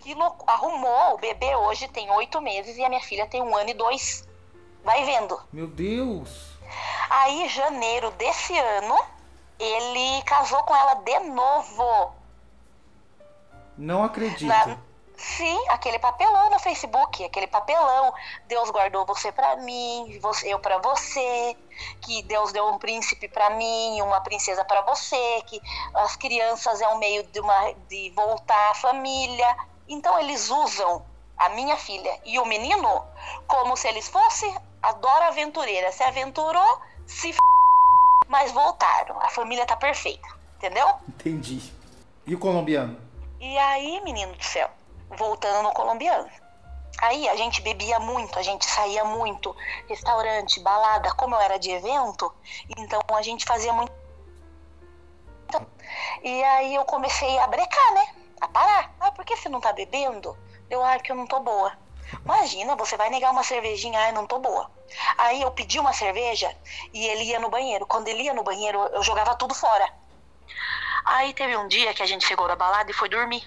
Que 0.00 0.14
louco. 0.14 0.44
Arrumou. 0.50 1.14
O 1.14 1.18
bebê 1.18 1.54
hoje 1.54 1.86
tem 1.88 2.10
oito 2.10 2.40
meses 2.40 2.76
e 2.76 2.84
a 2.84 2.88
minha 2.88 3.00
filha 3.00 3.26
tem 3.26 3.40
um 3.40 3.56
ano 3.56 3.70
e 3.70 3.74
dois. 3.74 4.26
Vai 4.82 5.04
vendo. 5.04 5.40
Meu 5.52 5.66
Deus! 5.68 6.50
Aí, 7.08 7.48
janeiro 7.48 8.10
desse 8.12 8.58
ano, 8.58 8.98
ele 9.58 10.22
casou 10.24 10.62
com 10.64 10.74
ela 10.74 10.94
de 10.94 11.18
novo. 11.20 12.12
Não 13.78 14.02
acredito. 14.02 14.48
Na- 14.48 14.76
Sim, 15.16 15.68
aquele 15.68 15.98
papelão 15.98 16.50
no 16.50 16.58
Facebook, 16.58 17.24
aquele 17.24 17.46
papelão. 17.46 18.12
Deus 18.46 18.70
guardou 18.70 19.06
você 19.06 19.30
pra 19.30 19.56
mim, 19.56 20.18
você- 20.20 20.52
eu 20.52 20.58
pra 20.58 20.78
você, 20.78 21.56
que 22.00 22.22
Deus 22.22 22.52
deu 22.52 22.66
um 22.66 22.78
príncipe 22.78 23.28
pra 23.28 23.50
mim, 23.50 24.00
uma 24.02 24.20
princesa 24.20 24.64
pra 24.64 24.80
você, 24.82 25.42
que 25.46 25.60
as 25.94 26.16
crianças 26.16 26.80
é 26.80 26.88
um 26.88 26.98
meio 26.98 27.22
de, 27.24 27.40
uma, 27.40 27.72
de 27.88 28.10
voltar 28.10 28.70
à 28.70 28.74
família. 28.74 29.56
Então 29.88 30.18
eles 30.18 30.50
usam 30.50 31.04
a 31.36 31.48
minha 31.50 31.76
filha 31.76 32.20
e 32.24 32.38
o 32.38 32.44
menino 32.44 33.04
como 33.46 33.76
se 33.76 33.86
eles 33.88 34.08
fossem 34.08 34.54
a 34.82 34.92
Dora 34.92 35.28
Aventureira. 35.28 35.92
Se 35.92 36.02
aventurou, 36.02 36.80
se 37.06 37.30
f... 37.30 37.38
mas 38.28 38.50
voltaram. 38.50 39.20
A 39.20 39.28
família 39.28 39.64
tá 39.64 39.76
perfeita, 39.76 40.26
entendeu? 40.56 40.88
Entendi. 41.08 41.72
E 42.26 42.34
o 42.34 42.38
colombiano? 42.38 43.00
E 43.38 43.58
aí, 43.58 44.00
menino 44.00 44.34
do 44.34 44.42
céu, 44.44 44.70
voltando 45.10 45.62
no 45.62 45.72
colombiano. 45.72 46.28
Aí 47.02 47.28
a 47.28 47.36
gente 47.36 47.60
bebia 47.60 47.98
muito, 47.98 48.38
a 48.38 48.42
gente 48.42 48.64
saía 48.64 49.04
muito, 49.04 49.54
restaurante, 49.88 50.60
balada, 50.60 51.12
como 51.14 51.34
eu 51.34 51.40
era 51.40 51.58
de 51.58 51.70
evento, 51.70 52.32
então 52.78 53.00
a 53.12 53.22
gente 53.22 53.44
fazia 53.44 53.72
muito. 53.72 53.92
E 56.22 56.44
aí 56.44 56.74
eu 56.74 56.84
comecei 56.84 57.38
a 57.38 57.46
brecar, 57.46 57.94
né? 57.94 58.24
a 58.44 58.48
parar. 58.48 58.94
Ah, 59.00 59.10
por 59.10 59.24
que 59.24 59.36
você 59.36 59.48
não 59.48 59.60
tá 59.60 59.72
bebendo? 59.72 60.36
Eu, 60.68 60.84
ah, 60.84 60.98
que 60.98 61.10
eu 61.10 61.16
não 61.16 61.26
tô 61.26 61.40
boa. 61.40 61.72
Imagina, 62.24 62.76
você 62.76 62.96
vai 62.96 63.10
negar 63.10 63.32
uma 63.32 63.42
cervejinha, 63.42 63.98
ah, 63.98 64.08
eu 64.08 64.14
não 64.14 64.26
tô 64.26 64.38
boa. 64.38 64.70
Aí 65.18 65.42
eu 65.42 65.50
pedi 65.50 65.78
uma 65.78 65.92
cerveja 65.92 66.54
e 66.92 67.06
ele 67.06 67.24
ia 67.24 67.40
no 67.40 67.48
banheiro. 67.48 67.86
Quando 67.86 68.08
ele 68.08 68.22
ia 68.22 68.34
no 68.34 68.42
banheiro, 68.42 68.78
eu 68.92 69.02
jogava 69.02 69.34
tudo 69.34 69.54
fora. 69.54 69.88
Aí 71.04 71.32
teve 71.34 71.56
um 71.56 71.68
dia 71.68 71.92
que 71.94 72.02
a 72.02 72.06
gente 72.06 72.26
chegou 72.26 72.46
da 72.48 72.56
balada 72.56 72.90
e 72.90 72.94
foi 72.94 73.08
dormir. 73.08 73.42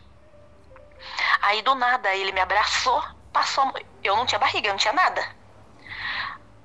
Aí 1.41 1.61
do 1.61 1.75
nada 1.75 2.13
ele 2.15 2.31
me 2.31 2.41
abraçou, 2.41 3.03
passou. 3.31 3.71
Eu 4.03 4.15
não 4.15 4.25
tinha 4.25 4.39
barriga, 4.39 4.67
eu 4.67 4.73
não 4.73 4.79
tinha 4.79 4.93
nada. 4.93 5.23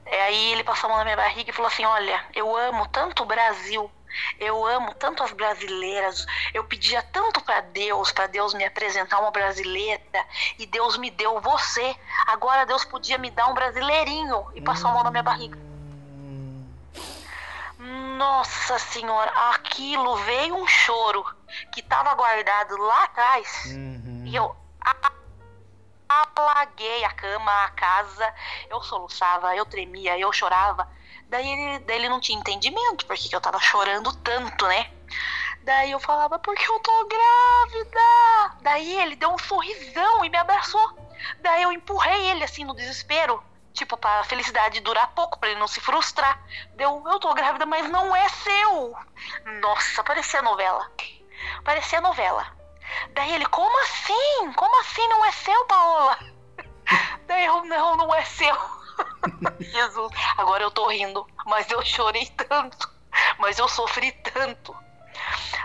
Aí 0.07 0.53
ele 0.53 0.65
passou 0.65 0.89
a 0.89 0.91
mão 0.91 0.99
na 0.99 1.05
minha 1.05 1.17
barriga 1.17 1.51
e 1.51 1.55
falou 1.55 1.71
assim: 1.71 1.85
Olha, 1.85 2.25
eu 2.35 2.57
amo 2.57 2.87
tanto 2.89 3.23
o 3.23 3.27
Brasil 3.27 3.91
eu 4.39 4.65
amo 4.67 4.95
tanto 4.95 5.23
as 5.23 5.33
brasileiras. 5.33 6.27
Eu 6.53 6.65
pedia 6.65 7.03
tanto 7.03 7.41
para 7.43 7.61
Deus, 7.61 8.13
para 8.13 8.27
Deus 8.27 8.55
me 8.55 8.65
apresentar 8.65 9.21
uma 9.21 9.31
brasileira, 9.31 10.03
e 10.59 10.67
Deus 10.67 10.97
me 10.97 11.11
deu 11.11 11.41
você. 11.41 11.95
Agora 12.27 12.67
Deus 12.67 12.85
podia 12.85 13.19
me 13.19 13.31
dar 13.31 13.49
um 13.49 13.55
brasileirinho 13.55 14.47
e 14.55 14.61
passou 14.61 14.91
a 14.91 14.95
mão 14.95 15.05
na 15.05 15.11
minha 15.11 15.23
barriga. 15.23 15.59
Nossa 18.17 18.79
senhora, 18.79 19.31
aquilo 19.51 20.17
veio 20.17 20.55
um 20.55 20.67
choro 20.67 21.25
que 21.73 21.81
estava 21.81 22.15
guardado 22.15 22.77
lá 22.77 23.05
atrás. 23.05 23.65
Uhum. 23.67 24.23
E 24.25 24.37
eu 24.37 24.55
apaguei 26.09 27.05
a 27.05 27.11
cama, 27.11 27.65
a 27.65 27.71
casa, 27.71 28.35
eu 28.69 28.83
soluçava, 28.83 29.55
eu 29.57 29.65
tremia, 29.65 30.19
eu 30.19 30.33
chorava. 30.33 30.89
Daí 31.29 31.49
ele, 31.49 31.79
daí 31.81 31.97
ele 31.97 32.09
não 32.09 32.21
tinha 32.21 32.39
entendimento 32.39 33.07
porque 33.07 33.29
que 33.29 33.35
eu 33.35 33.41
tava 33.41 33.59
chorando 33.59 34.13
tanto, 34.17 34.67
né? 34.67 34.91
Daí 35.63 35.93
eu 35.93 36.01
falava, 36.01 36.39
porque 36.39 36.69
eu 36.69 36.79
tô 36.81 37.07
grávida. 37.07 38.57
Daí 38.63 39.01
ele 39.01 39.17
deu 39.17 39.31
um 39.31 39.39
sorrisão 39.39 40.25
e 40.25 40.29
me 40.29 40.37
abraçou. 40.37 40.99
Daí 41.41 41.63
eu 41.63 41.73
empurrei 41.73 42.31
ele 42.31 42.45
assim 42.45 42.65
no 42.65 42.75
desespero. 42.75 43.43
Tipo, 43.73 43.97
pra 43.97 44.23
felicidade 44.25 44.81
durar 44.81 45.15
pouco, 45.15 45.39
pra 45.39 45.49
ele 45.49 45.59
não 45.59 45.69
se 45.69 45.81
frustrar. 45.81 46.39
Deu, 46.75 47.03
eu 47.07 47.19
tô 47.19 47.33
grávida, 47.33 47.65
mas 47.65 47.89
não 47.89 48.15
é 48.15 48.29
seu. 48.29 48.95
Nossa, 49.63 50.05
parecia 50.05 50.43
novela. 50.43 50.91
Parecia 51.65 52.01
novela. 52.01 52.62
Daí 53.15 53.35
ele, 53.35 53.47
como 53.47 53.83
assim? 53.83 54.53
Como 54.55 54.81
assim 54.81 55.07
não 55.09 55.25
é 55.25 55.33
seu, 55.33 55.65
Paola? 55.67 56.19
Daí 57.27 57.45
eu, 57.45 57.65
não, 57.65 57.97
não 57.97 58.15
é 58.15 58.25
seu. 58.25 58.57
Jesus, 59.61 60.13
agora 60.37 60.63
eu 60.63 60.71
tô 60.71 60.87
rindo, 60.89 61.27
mas 61.47 61.71
eu 61.71 61.85
chorei 61.85 62.27
tanto, 62.27 62.91
mas 63.39 63.59
eu 63.59 63.69
sofri 63.69 64.13
tanto. 64.13 64.75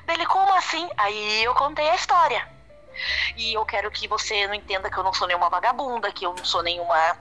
Dele, 0.06 0.26
como 0.26 0.54
assim? 0.54 0.90
Aí 0.98 1.44
eu 1.44 1.54
contei 1.56 1.90
a 1.90 1.96
história. 1.96 2.48
E 3.36 3.54
eu 3.54 3.66
quero 3.66 3.92
que 3.92 4.08
você 4.08 4.48
não 4.48 4.54
entenda 4.54 4.90
que 4.90 4.98
eu 4.98 5.04
não 5.04 5.14
sou 5.14 5.28
nenhuma 5.28 5.50
vagabunda, 5.50 6.12
que 6.12 6.26
eu 6.26 6.34
não 6.34 6.46
sou 6.46 6.64
nenhuma 6.64 7.18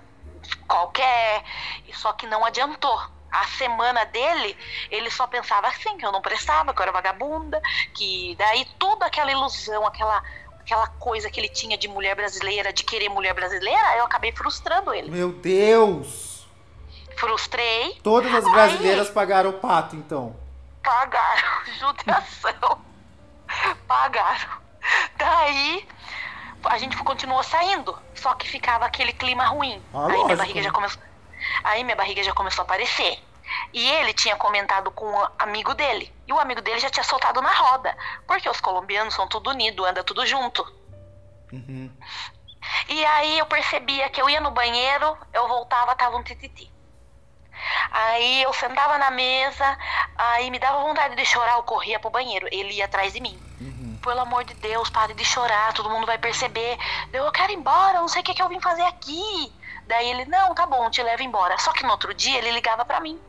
qualquer. 0.66 1.45
Só 1.92 2.12
que 2.12 2.27
não 2.27 2.45
adiantou. 2.45 3.15
A 3.40 3.44
semana 3.59 4.05
dele, 4.07 4.57
ele 4.90 5.11
só 5.11 5.27
pensava 5.27 5.68
assim, 5.68 5.96
que 5.99 6.07
eu 6.07 6.11
não 6.11 6.22
prestava, 6.22 6.72
que 6.72 6.81
eu 6.81 6.85
era 6.85 6.92
vagabunda, 6.92 7.61
que 7.92 8.35
daí 8.38 8.64
toda 8.79 9.05
aquela 9.05 9.31
ilusão, 9.31 9.87
aquela 9.87 10.22
aquela 10.61 10.88
coisa 10.88 11.31
que 11.31 11.38
ele 11.38 11.49
tinha 11.49 11.79
de 11.79 11.87
mulher 11.87 12.16
brasileira, 12.16 12.72
de 12.72 12.83
querer 12.83 13.09
mulher 13.09 13.33
brasileira, 13.35 13.96
eu 13.99 14.05
acabei 14.05 14.33
frustrando 14.33 14.92
ele. 14.92 15.11
Meu 15.11 15.31
Deus! 15.31 16.44
Frustrei. 17.16 17.99
Todas 18.03 18.35
as 18.35 18.44
brasileiras 18.51 19.07
aí, 19.09 19.14
pagaram 19.14 19.51
o 19.51 19.53
pato, 19.55 19.94
então. 19.94 20.35
Pagaram, 20.83 21.64
judiação. 21.79 22.81
pagaram. 23.87 24.59
Daí 25.16 25.87
a 26.64 26.79
gente 26.79 26.96
continuou 26.99 27.42
saindo, 27.42 27.96
só 28.14 28.35
que 28.35 28.49
ficava 28.49 28.87
aquele 28.87 29.12
clima 29.12 29.46
ruim. 29.46 29.81
Ah, 29.94 30.07
aí 30.07 30.25
minha 30.25 30.37
barriga 30.37 30.62
já 30.62 30.70
começou. 30.72 31.01
Aí 31.64 31.85
minha 31.85 31.96
barriga 31.96 32.22
já 32.22 32.32
começou 32.32 32.62
a 32.62 32.64
aparecer. 32.64 33.18
E 33.72 33.88
ele 33.88 34.12
tinha 34.12 34.37
comentado 34.37 34.90
com 34.90 35.06
um 35.06 35.26
amigo 35.38 35.74
dele. 35.74 36.12
E 36.26 36.32
o 36.32 36.38
amigo 36.38 36.61
dele 36.61 36.80
já 36.80 36.90
tinha 36.90 37.04
soltado 37.04 37.40
na 37.40 37.52
roda. 37.52 37.96
Porque 38.26 38.48
os 38.48 38.61
colombianos 38.61 39.14
são 39.14 39.26
tudo 39.26 39.50
unido, 39.50 39.85
anda 39.85 40.02
tudo 40.02 40.26
junto. 40.26 40.62
Uhum. 41.52 41.90
E 42.88 43.04
aí 43.04 43.38
eu 43.38 43.46
percebia 43.46 44.09
que 44.11 44.20
eu 44.20 44.28
ia 44.28 44.40
no 44.40 44.50
banheiro, 44.50 45.16
eu 45.32 45.46
voltava, 45.46 45.94
tava 45.94 46.16
um 46.16 46.22
tititi. 46.22 46.72
Aí 47.90 48.42
eu 48.42 48.52
sentava 48.52 48.98
na 48.98 49.11
mesa, 49.11 49.78
aí 50.16 50.50
me 50.50 50.59
dava 50.59 50.82
vontade 50.82 51.14
de 51.14 51.24
chorar, 51.24 51.54
eu 51.56 51.62
corria 51.62 51.98
pro 51.98 52.11
banheiro. 52.11 52.48
Ele 52.50 52.74
ia 52.74 52.85
atrás 52.85 53.12
de 53.12 53.20
mim. 53.20 53.38
Uhum. 53.61 53.98
Pelo 54.02 54.20
amor 54.20 54.44
de 54.44 54.54
Deus, 54.54 54.90
pare 54.90 55.14
de 55.14 55.24
chorar, 55.24 55.72
todo 55.72 55.90
mundo 55.90 56.06
vai 56.06 56.18
perceber. 56.18 56.78
Eu 57.12 57.30
quero 57.32 57.52
ir 57.52 57.56
embora, 57.56 58.00
não 58.00 58.09
sei 58.09 58.20
o 58.22 58.24
que, 58.24 58.35
que 58.35 58.42
eu 58.42 58.48
vim 58.48 58.61
fazer 58.61 58.82
aqui. 58.82 59.52
Daí 59.87 60.11
ele, 60.11 60.25
não, 60.27 60.55
tá 60.55 60.66
bom, 60.66 60.90
te 60.90 61.03
levo 61.03 61.22
embora. 61.22 61.57
Só 61.59 61.72
que 61.72 61.85
no 61.85 61.90
outro 61.90 62.12
dia 62.12 62.38
ele 62.38 62.51
ligava 62.51 62.85
para 62.85 63.01
mim. 63.01 63.20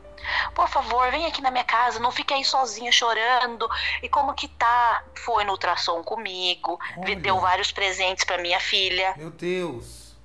Por 0.54 0.68
favor, 0.68 1.10
vem 1.12 1.26
aqui 1.26 1.42
na 1.42 1.52
minha 1.52 1.64
casa, 1.64 2.00
não 2.00 2.12
fique 2.12 2.34
aí 2.34 2.44
sozinha 2.44 2.92
chorando. 2.92 3.70
E 4.02 4.10
como 4.10 4.34
que 4.34 4.48
tá? 4.48 5.04
Foi 5.16 5.44
no 5.44 5.52
ultrassom 5.52 6.04
comigo, 6.04 6.80
Olha. 6.98 7.16
deu 7.16 7.40
vários 7.40 7.72
presentes 7.72 8.24
para 8.26 8.38
minha 8.40 8.60
filha. 8.60 9.14
Meu 9.16 9.30
Deus. 9.30 10.16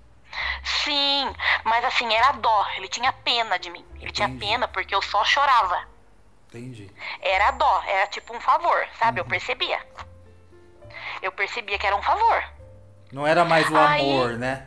Sim, 0.64 1.30
mas 1.62 1.84
assim, 1.84 2.12
era 2.12 2.32
dó, 2.32 2.66
ele 2.76 2.88
tinha 2.88 3.12
pena 3.12 3.58
de 3.58 3.70
mim. 3.70 3.84
Ele 3.96 4.08
Entendi. 4.08 4.12
tinha 4.12 4.28
pena 4.28 4.66
porque 4.66 4.94
eu 4.94 5.02
só 5.02 5.22
chorava. 5.24 5.86
Entendi. 6.48 6.90
Era 7.20 7.50
dó, 7.52 7.82
era 7.86 8.06
tipo 8.06 8.34
um 8.34 8.40
favor, 8.40 8.88
sabe? 8.98 9.20
Uhum. 9.20 9.26
Eu 9.26 9.28
percebia. 9.28 9.86
Eu 11.20 11.32
percebia 11.32 11.78
que 11.78 11.86
era 11.86 11.96
um 11.96 12.02
favor. 12.02 12.44
Não 13.12 13.26
era 13.26 13.44
mais 13.44 13.70
o 13.70 13.76
Aí, 13.76 14.00
amor, 14.00 14.38
né? 14.38 14.66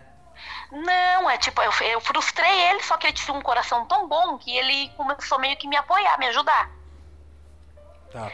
Não, 0.71 1.29
é 1.29 1.37
tipo, 1.37 1.61
eu, 1.61 1.71
eu 1.81 2.01
frustrei 2.01 2.61
ele, 2.69 2.81
só 2.83 2.97
que 2.97 3.07
ele 3.07 3.13
tinha 3.13 3.35
um 3.35 3.41
coração 3.41 3.85
tão 3.85 4.07
bom 4.07 4.37
que 4.37 4.55
ele 4.57 4.89
começou 4.97 5.39
meio 5.39 5.57
que 5.57 5.67
me 5.67 5.75
apoiar, 5.75 6.17
me 6.17 6.27
ajudar. 6.27 6.69
Tá. 8.11 8.31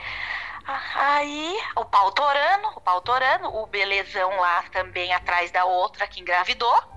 Aí, 0.95 1.59
o 1.75 1.83
pau 1.85 2.11
torando, 2.11 2.67
o 2.75 2.81
pau 2.81 3.01
torando, 3.01 3.53
o 3.55 3.65
belezão 3.65 4.39
lá 4.39 4.63
também 4.71 5.11
atrás 5.13 5.51
da 5.51 5.65
outra 5.65 6.07
que 6.07 6.21
engravidou. 6.21 6.91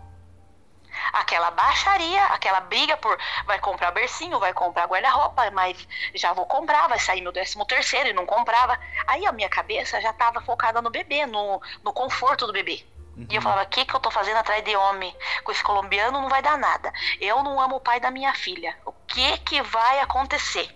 Aquela 1.12 1.50
baixaria, 1.50 2.24
aquela 2.26 2.60
briga 2.60 2.96
por 2.96 3.18
vai 3.46 3.58
comprar 3.58 3.90
bercinho, 3.90 4.38
vai 4.38 4.52
comprar 4.52 4.86
guarda-roupa, 4.86 5.50
mas 5.50 5.88
já 6.14 6.32
vou 6.32 6.46
comprar, 6.46 6.86
vai 6.86 7.00
sair 7.00 7.20
meu 7.20 7.32
décimo 7.32 7.64
terceiro 7.64 8.10
e 8.10 8.12
não 8.12 8.26
comprava. 8.26 8.78
Aí 9.06 9.26
a 9.26 9.32
minha 9.32 9.48
cabeça 9.48 10.00
já 10.00 10.10
estava 10.10 10.40
focada 10.42 10.80
no 10.80 10.90
bebê, 10.90 11.26
no, 11.26 11.60
no 11.82 11.92
conforto 11.92 12.46
do 12.46 12.52
bebê. 12.52 12.86
Uhum. 13.16 13.26
E 13.30 13.36
eu 13.36 13.42
falava, 13.42 13.62
o 13.62 13.66
que, 13.66 13.84
que 13.84 13.94
eu 13.94 14.00
tô 14.00 14.10
fazendo 14.10 14.36
atrás 14.38 14.62
de 14.64 14.74
homem? 14.76 15.14
Com 15.44 15.52
esse 15.52 15.62
colombiano 15.62 16.20
não 16.20 16.28
vai 16.28 16.42
dar 16.42 16.58
nada. 16.58 16.92
Eu 17.20 17.42
não 17.42 17.60
amo 17.60 17.76
o 17.76 17.80
pai 17.80 18.00
da 18.00 18.10
minha 18.10 18.34
filha. 18.34 18.76
O 18.84 18.92
que 18.92 19.38
que 19.38 19.62
vai 19.62 20.00
acontecer? 20.00 20.68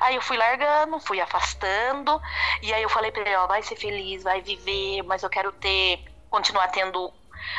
Aí 0.00 0.14
eu 0.14 0.22
fui 0.22 0.36
largando, 0.36 1.00
fui 1.00 1.20
afastando, 1.20 2.20
e 2.62 2.72
aí 2.72 2.82
eu 2.82 2.88
falei 2.88 3.10
pra 3.10 3.22
ele, 3.22 3.34
ó, 3.36 3.46
vai 3.46 3.62
ser 3.62 3.76
feliz, 3.76 4.22
vai 4.22 4.40
viver, 4.40 5.02
mas 5.02 5.22
eu 5.22 5.28
quero 5.30 5.50
ter, 5.52 5.98
continuar 6.30 6.68
tendo 6.68 7.12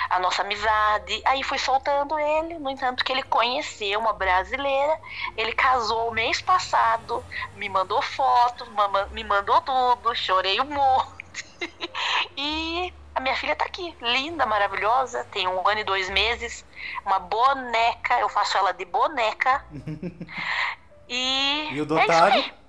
a 0.09 0.19
nossa 0.19 0.41
amizade. 0.41 1.21
Aí 1.25 1.43
fui 1.43 1.57
soltando 1.59 2.17
ele, 2.17 2.57
no 2.59 2.69
entanto 2.69 3.03
que 3.03 3.11
ele 3.11 3.23
conheceu 3.23 3.99
uma 3.99 4.13
brasileira, 4.13 4.97
ele 5.35 5.51
casou 5.53 6.11
mês 6.13 6.41
passado, 6.41 7.25
me 7.53 7.69
mandou 7.69 8.01
foto, 8.01 8.65
me 9.11 9.23
mandou 9.23 9.61
tudo, 9.61 10.15
chorei 10.15 10.59
um 10.61 10.65
monte. 10.65 11.15
e 12.37 12.93
a 13.15 13.19
minha 13.21 13.35
filha 13.35 13.55
tá 13.55 13.65
aqui, 13.65 13.95
linda, 14.01 14.45
maravilhosa, 14.45 15.23
tem 15.31 15.47
um 15.47 15.65
ano 15.67 15.79
e 15.79 15.83
dois 15.85 16.09
meses, 16.09 16.65
uma 17.05 17.17
boneca, 17.17 18.19
eu 18.19 18.27
faço 18.27 18.57
ela 18.57 18.73
de 18.73 18.83
boneca. 18.83 19.65
e. 21.07 21.69
E 21.71 21.81
o 21.81 21.85
dotado? 21.85 22.37
É 22.37 22.65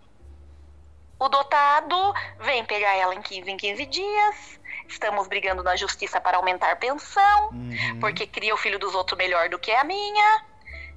o 1.19 1.29
dotado 1.29 1.97
vem 2.41 2.65
pegar 2.65 2.95
ela 2.95 3.15
em 3.15 3.23
15 3.23 3.51
em 3.51 3.57
15 3.57 3.87
dias. 3.87 4.61
Estamos 4.87 5.27
brigando 5.27 5.63
na 5.63 5.75
justiça 5.75 6.21
para 6.21 6.37
aumentar 6.37 6.77
pensão, 6.77 7.49
uhum. 7.49 7.99
porque 8.01 8.27
cria 8.27 8.55
o 8.55 8.59
filho 8.59 8.79
dos 8.79 8.95
outros 8.95 9.17
melhor 9.17 9.49
do 9.49 9.59
que 9.59 9.73
a 9.73 9.83
minha. 9.83 10.45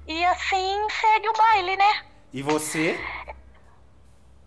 E 0.06 0.24
assim 0.26 0.88
segue 0.90 1.28
o 1.28 1.32
baile, 1.32 1.76
né? 1.76 2.02
E 2.32 2.42
você? 2.42 3.00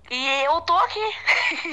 E 0.09 0.43
eu 0.43 0.61
tô 0.61 0.73
aqui, 0.73 1.15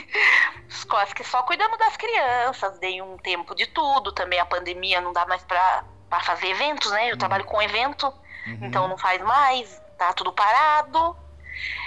quase 0.88 1.14
que 1.14 1.24
só 1.24 1.42
cuidando 1.42 1.76
das 1.76 1.96
crianças, 1.96 2.78
dei 2.78 3.02
um 3.02 3.18
tempo 3.18 3.54
de 3.54 3.66
tudo, 3.66 4.12
também 4.12 4.38
a 4.38 4.46
pandemia 4.46 5.00
não 5.00 5.12
dá 5.12 5.26
mais 5.26 5.42
pra, 5.42 5.84
pra 6.08 6.20
fazer 6.20 6.48
eventos, 6.48 6.90
né? 6.92 7.06
Eu 7.06 7.12
uhum. 7.12 7.18
trabalho 7.18 7.44
com 7.44 7.60
evento, 7.60 8.06
uhum. 8.46 8.58
então 8.62 8.88
não 8.88 8.96
faz 8.96 9.20
mais, 9.20 9.82
tá 9.98 10.12
tudo 10.12 10.32
parado. 10.32 11.16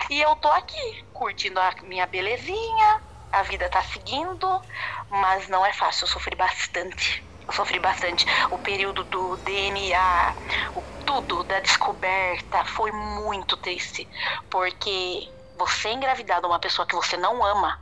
E 0.10 0.22
eu 0.22 0.36
tô 0.36 0.50
aqui, 0.50 1.06
curtindo 1.14 1.60
a 1.60 1.74
minha 1.84 2.06
belezinha, 2.06 3.02
a 3.32 3.42
vida 3.44 3.68
tá 3.70 3.82
seguindo, 3.82 4.62
mas 5.10 5.48
não 5.48 5.66
é 5.66 5.74
fácil, 5.74 6.04
eu 6.04 6.10
sofri 6.10 6.36
bastante. 6.36 7.28
Eu 7.48 7.54
sofri 7.54 7.80
bastante. 7.80 8.26
O 8.52 8.60
período 8.60 9.04
do 9.06 9.38
DNA, 9.38 10.36
o, 10.76 10.84
tudo 11.06 11.44
da 11.44 11.60
descoberta 11.60 12.64
foi 12.66 12.92
muito 12.92 13.58
triste, 13.58 14.08
porque 14.50 15.34
você 15.58 15.90
engravidar 15.90 16.42
de 16.42 16.48
uma 16.48 16.60
pessoa 16.60 16.86
que 16.86 16.96
você 16.96 17.18
não 17.18 17.44
ama 17.44 17.80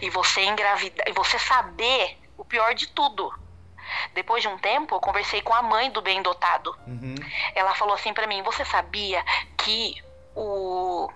e 0.00 0.10
você 0.10 0.42
engravidar 0.44 1.08
e 1.08 1.12
você 1.12 1.38
saber 1.38 2.18
o 2.36 2.44
pior 2.44 2.74
de 2.74 2.88
tudo. 2.88 3.32
Depois 4.14 4.42
de 4.42 4.48
um 4.48 4.58
tempo, 4.58 4.96
eu 4.96 5.00
conversei 5.00 5.40
com 5.40 5.54
a 5.54 5.62
mãe 5.62 5.90
do 5.90 6.02
bem 6.02 6.22
dotado. 6.22 6.76
Uhum. 6.86 7.14
Ela 7.54 7.74
falou 7.74 7.94
assim 7.94 8.12
pra 8.12 8.26
mim: 8.26 8.42
Você 8.42 8.64
sabia 8.64 9.24
que 9.56 9.96
o 10.34 11.08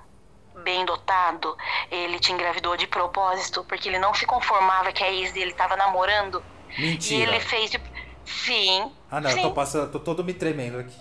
bem 0.62 0.84
dotado 0.84 1.56
ele 1.90 2.18
te 2.18 2.32
engravidou 2.32 2.76
de 2.76 2.86
propósito 2.86 3.64
porque 3.64 3.88
ele 3.88 3.98
não 3.98 4.14
se 4.14 4.26
conformava 4.26 4.92
que 4.92 5.02
a 5.02 5.10
ex 5.10 5.32
dele 5.32 5.52
tava 5.52 5.76
namorando? 5.76 6.42
E 6.76 6.82
Mentira. 6.82 7.30
ele 7.30 7.40
fez 7.40 7.70
de. 7.70 7.80
Sim. 8.24 8.92
Ah, 9.10 9.20
não, 9.20 9.30
eu 9.30 9.36
sim. 9.36 9.42
tô 9.42 9.50
passando, 9.50 9.90
tô 9.90 9.98
todo 9.98 10.22
me 10.22 10.32
tremendo 10.32 10.78
aqui. 10.78 11.00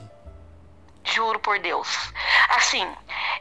Juro 1.03 1.39
por 1.39 1.59
Deus. 1.59 1.87
Assim, 2.49 2.87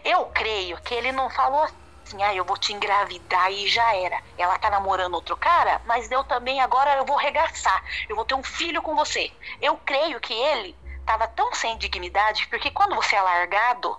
eu 0.05 0.27
creio 0.27 0.81
que 0.83 0.95
ele 0.95 1.13
não 1.13 1.29
falou 1.31 1.67
assim, 2.09 2.23
ah, 2.23 2.35
eu 2.35 2.45
vou 2.45 2.57
te 2.57 2.73
engravidar 2.73 3.51
e 3.53 3.69
já 3.69 3.95
era. 3.95 4.21
Ela 4.37 4.59
tá 4.59 4.71
namorando 4.71 5.15
outro 5.15 5.37
cara, 5.37 5.81
mas 5.85 6.11
eu 6.11 6.25
também 6.25 6.61
agora 6.61 6.97
eu 6.97 7.05
vou 7.05 7.17
regaçar. 7.17 7.83
Eu 8.09 8.17
vou 8.17 8.25
ter 8.25 8.35
um 8.35 8.43
filho 8.43 8.81
com 8.83 8.95
você. 8.95 9.31
Eu 9.61 9.77
creio 9.79 10.19
que 10.21 10.33
ele 10.33 10.75
tava 11.05 11.27
tão 11.29 11.53
sem 11.55 11.77
dignidade, 11.79 12.47
porque 12.49 12.71
quando 12.71 12.95
você 12.95 13.17
é 13.17 13.21
largado, 13.23 13.99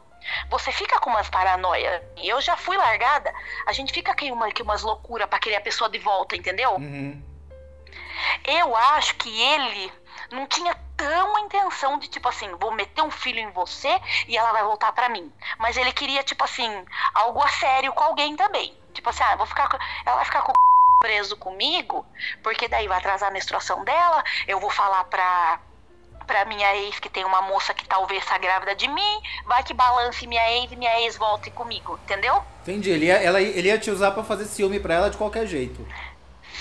você 0.50 0.72
fica 0.72 1.00
com 1.00 1.10
umas 1.10 1.30
paranoia. 1.30 2.04
Eu 2.18 2.42
já 2.42 2.56
fui 2.56 2.78
largada, 2.78 3.34
a 3.66 3.74
gente 3.74 3.94
fica 3.94 4.16
com 4.16 4.26
uma, 4.32 4.52
com 4.52 4.64
umas 4.64 4.82
loucuras 4.82 5.28
pra 5.28 5.40
querer 5.40 5.58
a 5.58 5.62
pessoa 5.62 5.90
de 5.90 6.00
volta, 6.00 6.36
entendeu? 6.36 6.76
Uhum. 6.76 7.22
Eu 8.46 8.76
acho 8.76 9.16
que 9.16 9.30
ele 9.42 9.92
não 10.32 10.46
tinha 10.46 10.76
tão 11.00 11.40
intenção 11.40 11.98
de, 11.98 12.10
tipo 12.10 12.28
assim, 12.28 12.54
vou 12.60 12.74
meter 12.74 13.02
um 13.02 13.10
filho 13.10 13.40
em 13.40 13.50
você 13.52 13.90
e 14.28 14.38
ela 14.38 14.52
vai 14.52 14.64
voltar 14.64 14.92
pra 14.92 15.08
mim. 15.08 15.32
Mas 15.58 15.78
ele 15.78 15.94
queria, 15.94 16.22
tipo 16.24 16.44
assim, 16.44 16.70
algo 17.14 17.42
a 17.42 17.48
sério 17.48 17.94
com 17.94 18.04
alguém 18.04 18.36
também. 18.36 18.78
Tipo 18.94 19.10
assim, 19.10 19.24
ah, 19.24 19.38
vou 19.38 19.46
ficar 19.46 19.70
com... 19.70 19.78
ela 20.06 20.18
vai 20.18 20.26
ficar 20.26 20.42
com 20.42 20.52
o 20.52 20.56
preso 21.00 21.38
comigo, 21.38 22.06
porque 22.44 22.68
daí 22.68 22.86
vai 22.86 22.98
atrasar 22.98 23.30
a 23.30 23.32
menstruação 23.32 23.86
dela, 23.86 24.22
eu 24.46 24.60
vou 24.60 24.70
falar 24.70 25.06
pra 25.06 25.60
pra 26.28 26.46
minha 26.46 26.76
ex 26.76 27.00
que 27.00 27.10
tem 27.10 27.26
uma 27.26 27.42
moça 27.42 27.74
que 27.74 27.88
talvez 27.88 28.24
tá 28.24 28.38
grávida 28.38 28.76
de 28.76 28.88
mim, 28.88 29.22
vai 29.46 29.64
que 29.64 29.74
balance 29.74 30.28
minha 30.28 30.52
ex 30.52 30.72
e 30.72 30.76
minha 30.76 31.02
ex 31.02 31.18
volte 31.18 31.50
comigo, 31.50 32.00
entendeu? 32.04 32.44
Entendi. 32.62 32.92
Ele 32.92 33.08
ia, 33.08 33.16
ela, 33.16 33.42
ele 33.42 33.68
ia 33.68 33.80
te 33.80 33.90
usar 33.90 34.12
pra 34.12 34.24
fazer 34.24 34.46
ciúme 34.46 34.80
pra 34.80 34.94
ela 34.94 35.10
de 35.10 35.18
qualquer 35.18 35.48
jeito. 35.48 35.84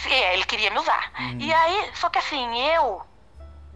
É, 0.06 0.32
ele 0.32 0.44
queria 0.44 0.70
me 0.70 0.78
usar. 0.78 1.12
E 1.38 1.52
aí, 1.52 1.90
só 1.94 2.08
que 2.08 2.18
assim, 2.18 2.58
eu, 2.62 3.02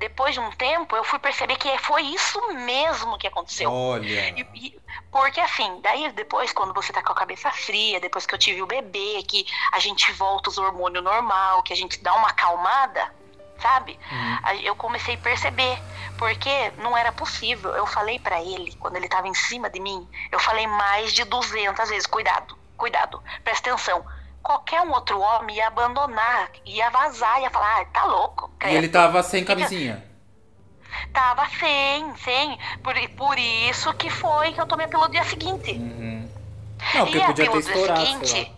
depois 0.02 0.34
de 0.34 0.40
um 0.40 0.50
tempo, 0.50 0.96
eu 0.96 1.04
fui 1.04 1.20
perceber 1.20 1.54
que 1.54 1.78
foi 1.78 2.02
isso 2.02 2.40
mesmo 2.54 3.16
que 3.16 3.28
aconteceu. 3.28 3.70
Olha. 3.70 4.30
E- 4.36 4.48
e- 4.52 4.80
porque 5.12 5.40
assim, 5.40 5.80
daí 5.80 6.10
depois, 6.10 6.52
quando 6.52 6.74
você 6.74 6.92
tá 6.92 7.00
com 7.04 7.12
a 7.12 7.14
cabeça 7.14 7.48
fria, 7.52 8.00
depois 8.00 8.26
que 8.26 8.34
eu 8.34 8.38
tive 8.38 8.60
o 8.62 8.66
bebê, 8.66 9.22
que 9.22 9.46
a 9.70 9.78
gente 9.78 10.10
volta 10.12 10.50
os 10.50 10.58
hormônios 10.58 11.04
normal, 11.04 11.62
que 11.62 11.72
a 11.72 11.76
gente 11.76 12.02
dá 12.02 12.12
uma 12.14 12.28
acalmada, 12.30 13.14
sabe? 13.60 13.96
A- 14.42 14.56
Eu 14.56 14.74
comecei 14.74 15.14
a 15.14 15.18
perceber, 15.18 15.78
porque 16.16 16.72
não 16.78 16.96
era 16.98 17.12
possível. 17.12 17.70
Eu 17.70 17.86
falei 17.86 18.18
pra 18.18 18.40
ele, 18.42 18.74
quando 18.80 18.96
ele 18.96 19.08
tava 19.08 19.28
em 19.28 19.34
cima 19.34 19.70
de 19.70 19.78
mim, 19.78 20.08
eu 20.32 20.40
falei 20.40 20.66
mais 20.66 21.12
de 21.12 21.22
200 21.24 21.88
vezes, 21.88 22.08
cuidado, 22.08 22.58
cuidado, 22.76 23.22
presta 23.44 23.70
atenção. 23.70 24.04
Qualquer 24.42 24.82
um 24.82 24.92
outro 24.92 25.20
homem 25.20 25.56
ia 25.56 25.68
abandonar, 25.68 26.50
ia 26.64 26.90
vazar, 26.90 27.40
ia 27.40 27.50
falar, 27.50 27.80
ah, 27.80 27.84
tá 27.86 28.04
louco. 28.04 28.50
E 28.54 28.58
credo." 28.58 28.76
ele 28.76 28.88
tava 28.88 29.22
sem 29.22 29.44
camisinha. 29.44 30.04
Tava 31.12 31.48
sem, 31.58 32.16
sem. 32.16 32.58
Por, 32.82 32.94
por 33.16 33.38
isso 33.38 33.92
que 33.94 34.10
foi 34.10 34.52
que 34.52 34.60
eu 34.60 34.66
tomei 34.66 34.86
a 34.86 34.88
pílula 34.88 35.08
no 35.08 35.12
dia 35.12 35.24
seguinte. 35.24 35.72
Uhum. 35.72 36.28
Não, 36.94 37.04
porque 37.06 37.18
E 37.18 37.26
podia 37.26 37.50
ter 37.50 37.58
estourado, 37.58 38.00
seguinte. 38.00 38.52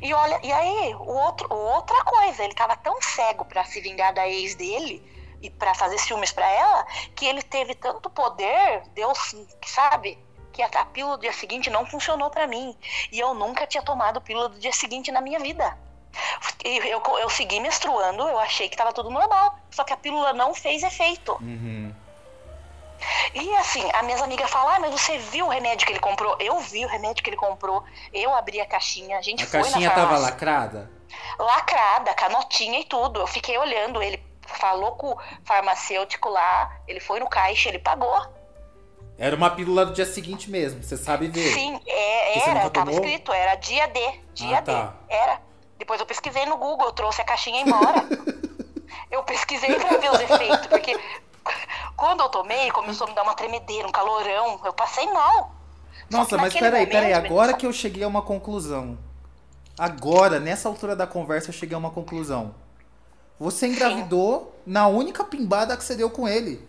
E 0.00 0.14
olha, 0.14 0.40
e 0.42 0.50
aí, 0.50 0.94
o 0.94 1.12
outro, 1.12 1.52
outra 1.52 2.02
coisa, 2.04 2.42
ele 2.42 2.54
tava 2.54 2.74
tão 2.76 3.00
cego 3.02 3.44
pra 3.44 3.64
se 3.64 3.80
vingar 3.80 4.14
da 4.14 4.26
ex 4.26 4.54
dele 4.54 5.02
e 5.42 5.50
pra 5.50 5.74
fazer 5.74 5.98
ciúmes 5.98 6.32
pra 6.32 6.48
ela, 6.48 6.86
que 7.14 7.26
ele 7.26 7.42
teve 7.42 7.74
tanto 7.74 8.08
poder, 8.08 8.82
Deus, 8.94 9.34
sabe? 9.66 10.18
Que 10.68 10.76
a, 10.76 10.82
a 10.82 10.84
pílula 10.84 11.16
do 11.16 11.22
dia 11.22 11.32
seguinte 11.32 11.70
não 11.70 11.86
funcionou 11.86 12.28
pra 12.28 12.46
mim. 12.46 12.76
E 13.10 13.18
eu 13.18 13.32
nunca 13.32 13.66
tinha 13.66 13.82
tomado 13.82 14.20
pílula 14.20 14.48
do 14.50 14.58
dia 14.58 14.72
seguinte 14.72 15.10
na 15.10 15.20
minha 15.20 15.38
vida. 15.38 15.76
E 16.64 16.78
eu, 16.88 17.02
eu 17.18 17.30
segui 17.30 17.60
menstruando, 17.60 18.28
eu 18.28 18.38
achei 18.38 18.68
que 18.68 18.76
tava 18.76 18.92
tudo 18.92 19.10
normal. 19.10 19.58
Só 19.70 19.84
que 19.84 19.92
a 19.92 19.96
pílula 19.96 20.32
não 20.34 20.54
fez 20.54 20.82
efeito. 20.82 21.32
Uhum. 21.40 21.94
E 23.32 23.56
assim, 23.56 23.88
as 23.94 24.04
minhas 24.04 24.20
amigas 24.20 24.50
falam, 24.50 24.74
ah, 24.74 24.80
mas 24.80 24.90
você 24.90 25.16
viu 25.16 25.46
o 25.46 25.48
remédio 25.48 25.86
que 25.86 25.92
ele 25.92 26.00
comprou? 26.00 26.36
Eu 26.38 26.58
vi 26.60 26.84
o 26.84 26.88
remédio 26.88 27.24
que 27.24 27.30
ele 27.30 27.36
comprou, 27.36 27.82
eu 28.12 28.34
abri 28.34 28.60
a 28.60 28.66
caixinha, 28.66 29.16
a 29.16 29.22
gente 29.22 29.44
A 29.44 29.46
foi 29.46 29.62
caixinha 29.62 29.88
na 29.88 29.94
tava 29.94 30.18
lacrada? 30.18 30.90
Lacrada, 31.38 32.12
canotinha 32.12 32.80
e 32.80 32.84
tudo. 32.84 33.20
Eu 33.20 33.26
fiquei 33.26 33.56
olhando, 33.56 34.02
ele 34.02 34.22
falou 34.42 34.92
com 34.96 35.12
o 35.12 35.18
farmacêutico 35.44 36.28
lá, 36.28 36.70
ele 36.86 37.00
foi 37.00 37.18
no 37.20 37.28
caixa, 37.28 37.70
ele 37.70 37.78
pagou. 37.78 38.39
Era 39.20 39.36
uma 39.36 39.50
pílula 39.50 39.84
do 39.84 39.92
dia 39.92 40.06
seguinte 40.06 40.50
mesmo, 40.50 40.82
você 40.82 40.96
sabe 40.96 41.28
ver. 41.28 41.52
Sim, 41.52 41.78
é, 41.86 42.48
era, 42.48 42.70
tava 42.70 42.90
escrito, 42.90 43.30
era 43.30 43.54
dia 43.56 43.86
D, 43.86 44.00
dia 44.32 44.56
Ah, 44.56 44.60
D, 44.62 44.72
tá. 44.72 44.94
era. 45.10 45.42
Depois 45.78 46.00
eu 46.00 46.06
pesquisei 46.06 46.46
no 46.46 46.56
Google, 46.56 46.86
eu 46.86 46.92
trouxe 46.92 47.20
a 47.20 47.24
caixinha 47.24 47.60
embora. 47.60 48.02
eu 49.12 49.22
pesquisei 49.22 49.74
pra 49.74 49.98
ver 49.98 50.10
os 50.10 50.20
efeitos, 50.20 50.66
porque 50.68 50.98
quando 51.98 52.20
eu 52.22 52.30
tomei, 52.30 52.70
começou 52.70 53.06
a 53.06 53.10
me 53.10 53.14
dar 53.14 53.22
uma 53.22 53.34
tremedeira, 53.34 53.86
um 53.86 53.92
calorão, 53.92 54.58
eu 54.64 54.72
passei 54.72 55.06
mal. 55.12 55.52
Nossa, 56.08 56.38
mas 56.38 56.54
peraí, 56.54 56.86
peraí, 56.86 57.12
momento, 57.12 57.26
agora 57.26 57.48
menina, 57.48 57.58
que 57.58 57.66
eu 57.66 57.74
cheguei 57.74 58.02
a 58.02 58.08
uma 58.08 58.22
conclusão. 58.22 58.96
Agora, 59.78 60.40
nessa 60.40 60.66
altura 60.66 60.96
da 60.96 61.06
conversa, 61.06 61.50
eu 61.50 61.54
cheguei 61.54 61.74
a 61.74 61.78
uma 61.78 61.90
conclusão. 61.90 62.54
Você 63.38 63.66
engravidou 63.66 64.54
na 64.66 64.86
única 64.86 65.24
pimbada 65.24 65.76
que 65.76 65.84
você 65.84 65.94
deu 65.94 66.08
com 66.08 66.26
ele. 66.26 66.66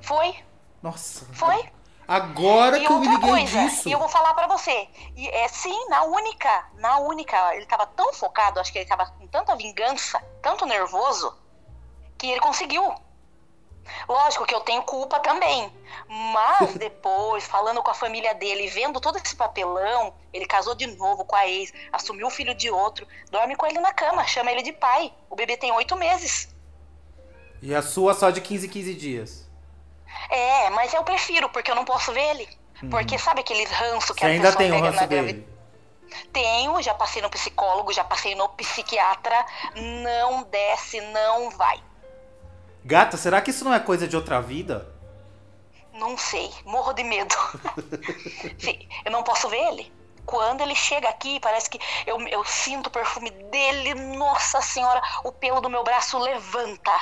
Foi, 0.00 0.34
Nossa. 0.82 1.26
foi. 1.32 1.68
Agora 2.08 2.76
E 2.76 2.84
que 2.84 2.92
eu 2.92 2.98
me 2.98 3.06
liguei 3.06 3.30
coisa, 3.30 3.64
disso. 3.66 3.88
e 3.88 3.92
eu 3.92 3.98
vou 3.98 4.08
falar 4.08 4.34
pra 4.34 4.48
você, 4.48 4.88
e 5.14 5.28
é 5.28 5.46
sim, 5.46 5.88
na 5.88 6.02
única, 6.02 6.64
na 6.74 6.98
única, 6.98 7.54
ele 7.54 7.66
tava 7.66 7.86
tão 7.86 8.12
focado, 8.12 8.58
acho 8.58 8.72
que 8.72 8.78
ele 8.78 8.88
tava 8.88 9.06
com 9.06 9.28
tanta 9.28 9.54
vingança, 9.54 10.20
tanto 10.42 10.66
nervoso, 10.66 11.32
que 12.18 12.26
ele 12.28 12.40
conseguiu. 12.40 12.92
Lógico 14.08 14.44
que 14.44 14.52
eu 14.54 14.60
tenho 14.60 14.82
culpa 14.82 15.20
também, 15.20 15.72
mas 16.08 16.74
depois, 16.78 17.44
falando 17.46 17.80
com 17.80 17.92
a 17.92 17.94
família 17.94 18.34
dele, 18.34 18.66
vendo 18.68 19.00
todo 19.00 19.16
esse 19.16 19.36
papelão, 19.36 20.12
ele 20.32 20.46
casou 20.46 20.74
de 20.74 20.88
novo 20.88 21.24
com 21.24 21.36
a 21.36 21.46
ex, 21.46 21.72
assumiu 21.92 22.26
o 22.26 22.30
filho 22.30 22.54
de 22.56 22.70
outro, 22.70 23.06
dorme 23.30 23.54
com 23.54 23.66
ele 23.66 23.78
na 23.78 23.92
cama, 23.92 24.26
chama 24.26 24.50
ele 24.50 24.62
de 24.62 24.72
pai. 24.72 25.12
O 25.28 25.36
bebê 25.36 25.56
tem 25.56 25.70
oito 25.72 25.94
meses. 25.96 26.48
E 27.62 27.72
a 27.72 27.82
sua 27.82 28.14
só 28.14 28.30
de 28.30 28.40
15 28.40 28.66
em 28.66 28.70
15 28.70 28.94
dias. 28.94 29.39
É, 30.28 30.70
mas 30.70 30.92
eu 30.92 31.02
prefiro, 31.02 31.48
porque 31.48 31.70
eu 31.70 31.74
não 31.74 31.84
posso 31.84 32.12
ver 32.12 32.30
ele. 32.30 32.48
Porque 32.90 33.18
sabe 33.18 33.40
aquele 33.40 33.64
ranço 33.64 34.14
que 34.14 34.24
Uhum. 34.24 34.26
Você 34.26 34.26
a 34.26 34.28
ainda 34.28 34.52
pessoa 34.52 34.70
tem 34.70 34.72
o 34.72 34.84
ranço 34.84 35.06
dele. 35.06 35.48
Tenho, 36.32 36.82
já 36.82 36.94
passei 36.94 37.22
no 37.22 37.30
psicólogo, 37.30 37.92
já 37.92 38.04
passei 38.04 38.34
no 38.34 38.48
psiquiatra. 38.50 39.44
Não 39.74 40.42
desce, 40.44 41.00
não 41.00 41.50
vai. 41.50 41.82
Gata, 42.84 43.16
será 43.16 43.40
que 43.40 43.50
isso 43.50 43.64
não 43.64 43.74
é 43.74 43.80
coisa 43.80 44.08
de 44.08 44.16
outra 44.16 44.40
vida? 44.40 44.88
Não 45.92 46.16
sei, 46.16 46.50
morro 46.64 46.92
de 46.92 47.04
medo. 47.04 47.34
Sim, 48.58 48.88
eu 49.04 49.12
não 49.12 49.22
posso 49.22 49.48
ver 49.48 49.58
ele. 49.68 49.92
Quando 50.24 50.62
ele 50.62 50.74
chega 50.74 51.08
aqui, 51.08 51.40
parece 51.40 51.68
que 51.68 51.78
eu, 52.06 52.20
eu 52.28 52.44
sinto 52.44 52.86
o 52.86 52.90
perfume 52.90 53.30
dele. 53.30 53.94
Nossa 54.16 54.62
Senhora, 54.62 55.02
o 55.24 55.32
pelo 55.32 55.60
do 55.60 55.68
meu 55.68 55.82
braço 55.82 56.18
levanta. 56.18 56.92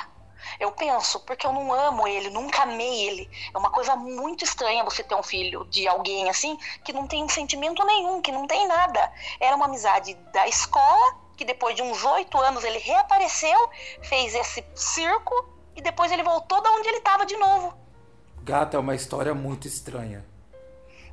Eu 0.58 0.72
penso, 0.72 1.20
porque 1.20 1.46
eu 1.46 1.52
não 1.52 1.72
amo 1.72 2.06
ele, 2.06 2.30
nunca 2.30 2.62
amei 2.62 3.06
ele. 3.06 3.30
É 3.52 3.58
uma 3.58 3.70
coisa 3.70 3.96
muito 3.96 4.44
estranha 4.44 4.84
você 4.84 5.02
ter 5.02 5.14
um 5.14 5.22
filho 5.22 5.64
de 5.66 5.86
alguém 5.86 6.28
assim, 6.28 6.56
que 6.84 6.92
não 6.92 7.06
tem 7.06 7.28
sentimento 7.28 7.84
nenhum, 7.84 8.20
que 8.20 8.32
não 8.32 8.46
tem 8.46 8.66
nada. 8.66 9.12
Era 9.40 9.56
uma 9.56 9.66
amizade 9.66 10.14
da 10.32 10.46
escola, 10.48 11.16
que 11.36 11.44
depois 11.44 11.76
de 11.76 11.82
uns 11.82 12.04
oito 12.04 12.38
anos 12.38 12.64
ele 12.64 12.78
reapareceu, 12.78 13.70
fez 14.02 14.34
esse 14.34 14.64
circo, 14.74 15.48
e 15.76 15.80
depois 15.80 16.10
ele 16.10 16.24
voltou 16.24 16.60
da 16.60 16.70
onde 16.72 16.88
ele 16.88 16.98
estava 16.98 17.24
de 17.24 17.36
novo. 17.36 17.72
Gata, 18.42 18.76
é 18.76 18.80
uma 18.80 18.94
história 18.94 19.34
muito 19.34 19.68
estranha. 19.68 20.24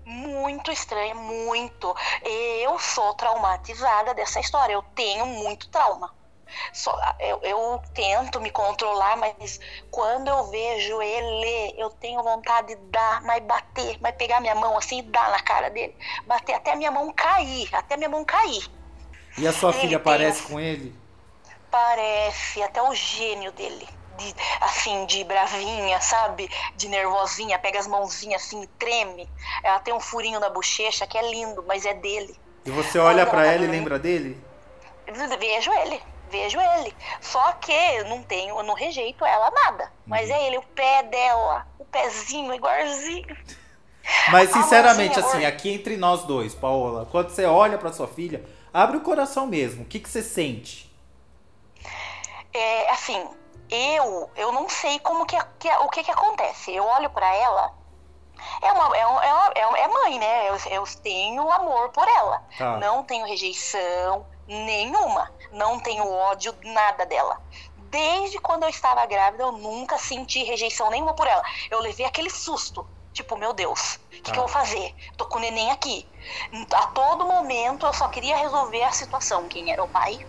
Muito 0.03 0.71
estranha, 0.71 1.13
muito. 1.15 1.95
Eu 2.23 2.77
sou 2.79 3.13
traumatizada 3.15 4.13
dessa 4.13 4.39
história. 4.39 4.73
Eu 4.73 4.83
tenho 4.95 5.25
muito 5.25 5.67
trauma. 5.69 6.13
Só, 6.73 6.97
eu, 7.19 7.39
eu 7.43 7.81
tento 7.93 8.39
me 8.41 8.49
controlar, 8.51 9.15
mas 9.17 9.59
quando 9.91 10.27
eu 10.27 10.49
vejo 10.49 11.01
ele, 11.01 11.73
eu 11.77 11.89
tenho 11.91 12.21
vontade 12.23 12.75
de 12.75 12.81
dar, 12.91 13.21
mas 13.23 13.43
bater, 13.43 13.97
mas 14.01 14.15
pegar 14.15 14.39
minha 14.41 14.55
mão 14.55 14.77
assim 14.77 14.99
e 14.99 15.03
dar 15.03 15.29
na 15.31 15.39
cara 15.39 15.69
dele. 15.69 15.95
Bater 16.25 16.53
até 16.53 16.71
a 16.73 16.75
minha 16.75 16.91
mão 16.91 17.11
cair, 17.13 17.69
até 17.73 17.97
minha 17.97 18.09
mão 18.09 18.23
cair. 18.25 18.69
E 19.37 19.47
a 19.47 19.51
sua 19.51 19.71
Ele 19.71 19.79
filha 19.81 19.99
tem 19.99 20.03
parece 20.03 20.43
um- 20.43 20.47
com 20.47 20.59
ele? 20.59 20.93
Parece 21.69 22.63
até 22.63 22.81
o 22.81 22.93
gênio 22.93 23.51
dele. 23.51 23.87
De, 24.17 24.33
assim, 24.61 25.05
de 25.07 25.25
bravinha, 25.25 25.99
sabe? 25.99 26.49
De 26.77 26.87
nervosinha, 26.87 27.59
pega 27.59 27.79
as 27.79 27.87
mãozinhas 27.87 28.43
assim 28.43 28.61
e 28.61 28.67
treme. 28.67 29.29
Ela 29.61 29.79
tem 29.79 29.93
um 29.93 29.99
furinho 29.99 30.39
na 30.39 30.49
bochecha 30.49 31.05
que 31.05 31.17
é 31.17 31.29
lindo, 31.29 31.61
mas 31.67 31.85
é 31.85 31.93
dele. 31.93 32.39
E 32.65 32.71
você 32.71 32.97
olha 32.97 33.25
pra 33.25 33.45
ela 33.45 33.63
e 33.65 33.67
lembra 33.67 33.99
dele? 33.99 34.37
Vejo 35.39 35.71
ele. 35.73 36.01
Vejo 36.29 36.59
ele. 36.59 36.95
Só 37.21 37.51
que 37.53 38.03
não 38.05 38.21
tenho, 38.23 38.57
eu 38.57 38.63
não 38.63 38.73
rejeito 38.73 39.25
ela 39.25 39.49
nada. 39.51 39.91
Mas 40.05 40.29
Uhum. 40.29 40.35
é 40.35 40.47
ele, 40.47 40.57
o 40.57 40.63
pé 40.63 41.03
dela, 41.03 41.67
o 41.79 41.85
pezinho 41.85 42.53
igualzinho. 42.53 43.35
Mas 44.31 44.51
sinceramente, 44.51 45.19
assim, 45.19 45.39
or- 45.39 45.45
aqui 45.47 45.73
entre 45.73 45.97
nós 45.97 46.23
dois, 46.23 46.53
Paola, 46.53 47.07
quando 47.11 47.29
você 47.29 47.45
olha 47.45 47.77
pra 47.77 47.91
sua 47.91 48.07
filha, 48.07 48.45
abre 48.73 48.97
o 48.97 49.01
coração 49.01 49.47
mesmo. 49.47 49.81
O 49.83 49.85
que, 49.85 49.99
que 49.99 50.07
você 50.09 50.21
sente? 50.21 50.93
É, 52.53 52.89
assim, 52.91 53.27
eu 53.69 54.29
eu 54.35 54.51
não 54.51 54.69
sei 54.69 54.99
como 54.99 55.25
que, 55.25 55.37
que- 55.59 55.69
o 55.69 55.89
que 55.89 56.03
que 56.03 56.11
acontece. 56.11 56.73
Eu 56.73 56.85
olho 56.85 57.09
pra 57.09 57.33
ela, 57.35 57.73
é 58.61 58.71
uma 58.71 58.95
é, 58.95 58.99
é, 59.01 59.05
uma- 59.07 59.51
é, 59.55 59.65
uma- 59.67 59.79
é 59.79 59.87
mãe, 59.87 60.19
né? 60.19 60.49
Eu, 60.49 60.55
eu 60.71 60.83
tenho 61.01 61.49
amor 61.51 61.89
por 61.89 62.07
ela. 62.07 62.43
Tá. 62.57 62.77
Não 62.77 63.03
tenho 63.03 63.25
rejeição 63.25 64.25
nenhuma. 64.47 65.31
Não 65.51 65.79
tenho 65.79 66.09
ódio 66.09 66.55
nada 66.63 67.05
dela. 67.05 67.41
Desde 67.89 68.39
quando 68.39 68.63
eu 68.63 68.69
estava 68.69 69.05
grávida, 69.05 69.43
eu 69.43 69.51
nunca 69.53 69.97
senti 69.97 70.43
rejeição 70.43 70.89
nenhuma 70.89 71.13
por 71.13 71.27
ela. 71.27 71.43
Eu 71.69 71.79
levei 71.79 72.05
aquele 72.05 72.29
susto. 72.29 72.87
Tipo, 73.13 73.37
meu 73.37 73.53
Deus, 73.53 73.95
o 73.95 74.09
que, 74.09 74.21
Tá. 74.23 74.31
que 74.33 74.37
eu 74.37 74.43
vou 74.43 74.51
fazer? 74.51 74.93
Tô 75.15 75.25
com 75.25 75.37
o 75.37 75.39
neném 75.39 75.71
aqui. 75.71 76.05
A 76.73 76.87
todo 76.87 77.25
momento 77.25 77.85
eu 77.85 77.93
só 77.93 78.09
queria 78.09 78.35
resolver 78.35 78.83
a 78.83 78.91
situação. 78.91 79.47
Quem 79.47 79.71
era 79.71 79.81
o 79.81 79.87
pai? 79.87 80.19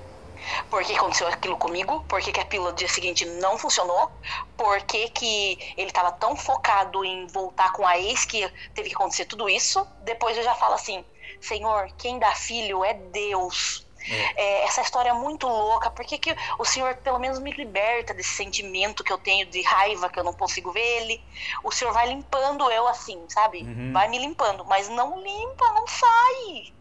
Por 0.71 0.85
que 0.85 0.95
aconteceu 0.95 1.27
aquilo 1.27 1.57
comigo? 1.57 2.05
Por 2.05 2.21
que, 2.21 2.31
que 2.31 2.39
a 2.41 2.45
pílula 2.45 2.71
do 2.71 2.77
dia 2.77 2.89
seguinte 2.89 3.25
não 3.25 3.59
funcionou? 3.59 4.09
Por 4.57 4.81
que, 4.83 5.09
que 5.09 5.59
ele 5.77 5.89
estava 5.89 6.13
tão 6.13 6.37
focado 6.37 7.05
em 7.05 7.27
voltar 7.27 7.73
com 7.73 7.85
a 7.87 7.99
ex 7.99 8.25
que 8.25 8.49
teve 8.75 8.91
que 8.91 8.95
acontecer 8.95 9.25
tudo 9.25 9.49
isso? 9.49 9.85
Depois 10.03 10.37
eu 10.37 10.45
já 10.45 10.55
falo 10.55 10.75
assim: 10.75 11.05
Senhor, 11.41 11.91
quem 11.99 12.19
dá 12.19 12.33
filho 12.35 12.85
é 12.85 12.95
Deus. 12.95 13.86
É, 14.09 14.65
essa 14.65 14.81
história 14.81 15.11
é 15.11 15.13
muito 15.13 15.47
louca. 15.47 15.91
Por 15.91 16.05
que, 16.05 16.19
que 16.19 16.37
o 16.59 16.65
Senhor 16.65 16.95
pelo 16.97 17.19
menos 17.19 17.39
me 17.39 17.51
liberta 17.53 18.15
desse 18.15 18.31
sentimento 18.35 19.03
que 19.05 19.13
eu 19.13 19.19
tenho 19.19 19.47
de 19.47 19.63
raiva, 19.63 20.09
que 20.09 20.19
eu 20.19 20.25
não 20.25 20.33
consigo 20.33 20.73
ver 20.73 20.81
ele? 21.03 21.21
O 21.65 21.71
Senhor 21.73 21.93
vai 21.93 22.09
limpando 22.09 22.71
eu 22.71 22.87
assim, 22.89 23.23
sabe? 23.29 23.63
Uhum. 23.63 23.93
Vai 23.93 24.09
me 24.09 24.19
limpando, 24.19 24.65
mas 24.65 24.89
não 24.89 25.21
limpa, 25.21 25.73
não 25.73 25.87
sai. 25.87 26.73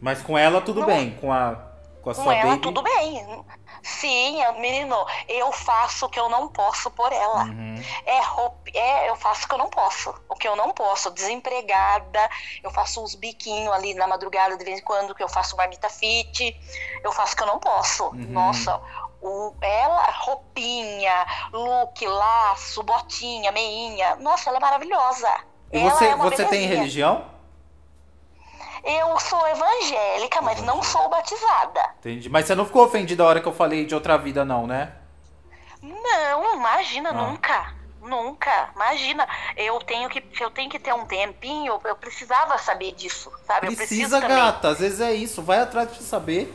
Mas 0.00 0.22
com 0.22 0.36
ela 0.36 0.60
tudo 0.60 0.80
Não. 0.80 0.86
bem, 0.86 1.10
com 1.16 1.32
a, 1.32 1.54
com 2.02 2.10
a 2.10 2.14
Com 2.14 2.22
sua 2.22 2.34
ela, 2.34 2.50
baby. 2.50 2.62
tudo 2.62 2.82
bem. 2.82 3.44
Sim, 3.86 4.42
é, 4.42 4.50
menino, 4.58 4.96
eu 5.28 5.52
faço 5.52 6.06
o 6.06 6.08
que 6.08 6.18
eu 6.18 6.28
não 6.28 6.48
posso 6.48 6.90
por 6.90 7.12
ela. 7.12 7.44
Uhum. 7.44 7.80
É 8.04 8.20
roupa, 8.20 8.68
é, 8.74 9.08
eu 9.08 9.14
faço 9.14 9.44
o 9.44 9.48
que 9.48 9.54
eu 9.54 9.58
não 9.58 9.70
posso. 9.70 10.12
O 10.28 10.34
que 10.34 10.48
eu 10.48 10.56
não 10.56 10.72
posso, 10.72 11.08
desempregada, 11.12 12.28
eu 12.64 12.70
faço 12.72 13.00
uns 13.00 13.14
biquinhos 13.14 13.72
ali 13.72 13.94
na 13.94 14.08
madrugada 14.08 14.56
de 14.56 14.64
vez 14.64 14.80
em 14.80 14.82
quando, 14.82 15.14
que 15.14 15.22
eu 15.22 15.28
faço 15.28 15.56
marmita 15.56 15.88
fit, 15.88 16.58
eu 17.04 17.12
faço 17.12 17.34
o 17.34 17.36
que 17.36 17.42
eu 17.44 17.46
não 17.46 17.60
posso. 17.60 18.06
Uhum. 18.06 18.26
Nossa, 18.30 18.80
o, 19.22 19.54
ela, 19.60 20.10
roupinha, 20.10 21.24
look, 21.52 22.04
laço, 22.04 22.82
botinha, 22.82 23.52
meinha, 23.52 24.16
nossa, 24.16 24.50
ela 24.50 24.58
é 24.58 24.60
maravilhosa. 24.60 25.30
E 25.72 25.78
Ela 25.78 25.90
você, 25.90 26.06
é 26.06 26.14
uma 26.16 26.24
você 26.28 26.44
tem 26.46 26.66
religião? 26.66 27.35
Eu 28.86 29.18
sou 29.18 29.48
evangélica, 29.48 30.40
mas 30.40 30.62
não 30.62 30.80
sou 30.80 31.08
batizada. 31.08 31.90
Entendi. 31.98 32.28
Mas 32.28 32.46
você 32.46 32.54
não 32.54 32.64
ficou 32.64 32.84
ofendida 32.84 33.24
a 33.24 33.26
hora 33.26 33.40
que 33.40 33.48
eu 33.48 33.52
falei 33.52 33.84
de 33.84 33.94
outra 33.94 34.16
vida, 34.16 34.44
não, 34.44 34.64
né? 34.64 34.92
Não, 35.82 36.54
imagina, 36.54 37.10
Ah. 37.10 37.12
nunca. 37.12 37.74
Nunca, 38.00 38.70
imagina. 38.76 39.28
Eu 39.56 39.80
tenho 39.80 40.08
que, 40.08 40.22
eu 40.40 40.50
tenho 40.50 40.70
que 40.70 40.78
ter 40.78 40.94
um 40.94 41.04
tempinho, 41.04 41.80
eu 41.84 41.96
precisava 41.96 42.56
saber 42.58 42.92
disso, 42.92 43.32
sabe? 43.44 43.74
Precisa, 43.74 44.20
gata. 44.20 44.68
Às 44.68 44.78
vezes 44.78 45.00
é 45.00 45.12
isso. 45.12 45.42
Vai 45.42 45.58
atrás 45.58 45.88
pra 45.88 45.96
você 45.96 46.04
saber. 46.04 46.54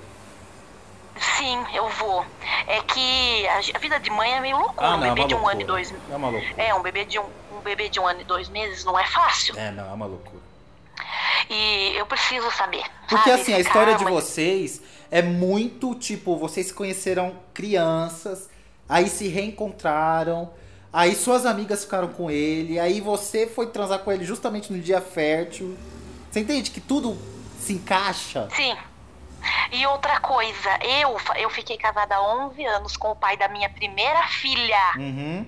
Sim, 1.38 1.66
eu 1.74 1.90
vou. 1.90 2.26
É 2.68 2.82
que 2.82 3.48
a, 3.48 3.80
vida 3.80 4.00
de 4.00 4.10
mãe 4.10 4.34
é 4.34 4.40
meio 4.40 4.58
loucura. 4.58 4.88
Ah, 4.88 4.96
um 4.96 4.98
não, 5.00 5.06
é 5.08 5.10
bebê 5.10 5.22
uma 5.22 5.28
de 5.28 5.36
um 5.36 5.48
ano 5.48 5.62
e 5.62 5.66
dois. 5.66 5.94
É 6.10 6.16
uma 6.16 6.30
loucura. 6.30 6.54
É, 6.64 6.74
um 6.74 6.82
bebê 6.82 7.04
de 7.04 7.20
um, 7.20 7.26
um 7.52 7.60
bebê 7.60 7.90
de 7.90 8.00
um 8.00 8.08
ano 8.08 8.22
e 8.22 8.24
dois 8.24 8.48
meses 8.48 8.86
não 8.86 8.98
é 8.98 9.06
fácil. 9.06 9.60
É, 9.60 9.72
não, 9.72 9.90
é 9.90 9.94
uma 9.94 10.06
loucura. 10.06 10.41
E 11.50 11.94
eu 11.96 12.06
preciso 12.06 12.50
saber. 12.52 12.84
Porque 13.10 13.30
sabe, 13.30 13.42
assim, 13.42 13.54
a 13.54 13.60
história 13.60 13.96
de 13.96 14.06
vocês 14.06 14.82
é 15.10 15.22
muito 15.22 15.94
tipo, 15.96 16.38
vocês 16.38 16.68
se 16.68 16.74
conheceram 16.74 17.36
crianças, 17.54 18.50
aí 18.88 19.10
se 19.10 19.28
reencontraram, 19.28 20.52
aí 20.92 21.14
suas 21.16 21.46
amigas 21.46 21.84
ficaram 21.84 22.08
com 22.08 22.32
ele, 22.32 22.80
aí 22.80 23.02
você 23.02 23.46
foi 23.46 23.68
transar 23.68 24.00
com 24.00 24.12
ele 24.12 24.24
justamente 24.24 24.72
no 24.72 24.80
dia 24.80 25.02
fértil. 25.02 25.78
Você 26.30 26.40
entende 26.40 26.72
que 26.72 26.80
tudo 26.80 27.18
se 27.60 27.74
encaixa? 27.74 28.48
Sim. 28.56 28.76
E 29.72 29.86
outra 29.88 30.20
coisa, 30.20 30.80
eu, 30.82 31.18
eu 31.38 31.50
fiquei 31.50 31.78
casada 31.78 32.16
há 32.16 32.46
11 32.48 32.66
anos 32.66 32.98
com 32.98 33.12
o 33.12 33.16
pai 33.16 33.36
da 33.38 33.48
minha 33.48 33.70
primeira 33.70 34.24
filha. 34.28 34.94
Uhum. 34.98 35.46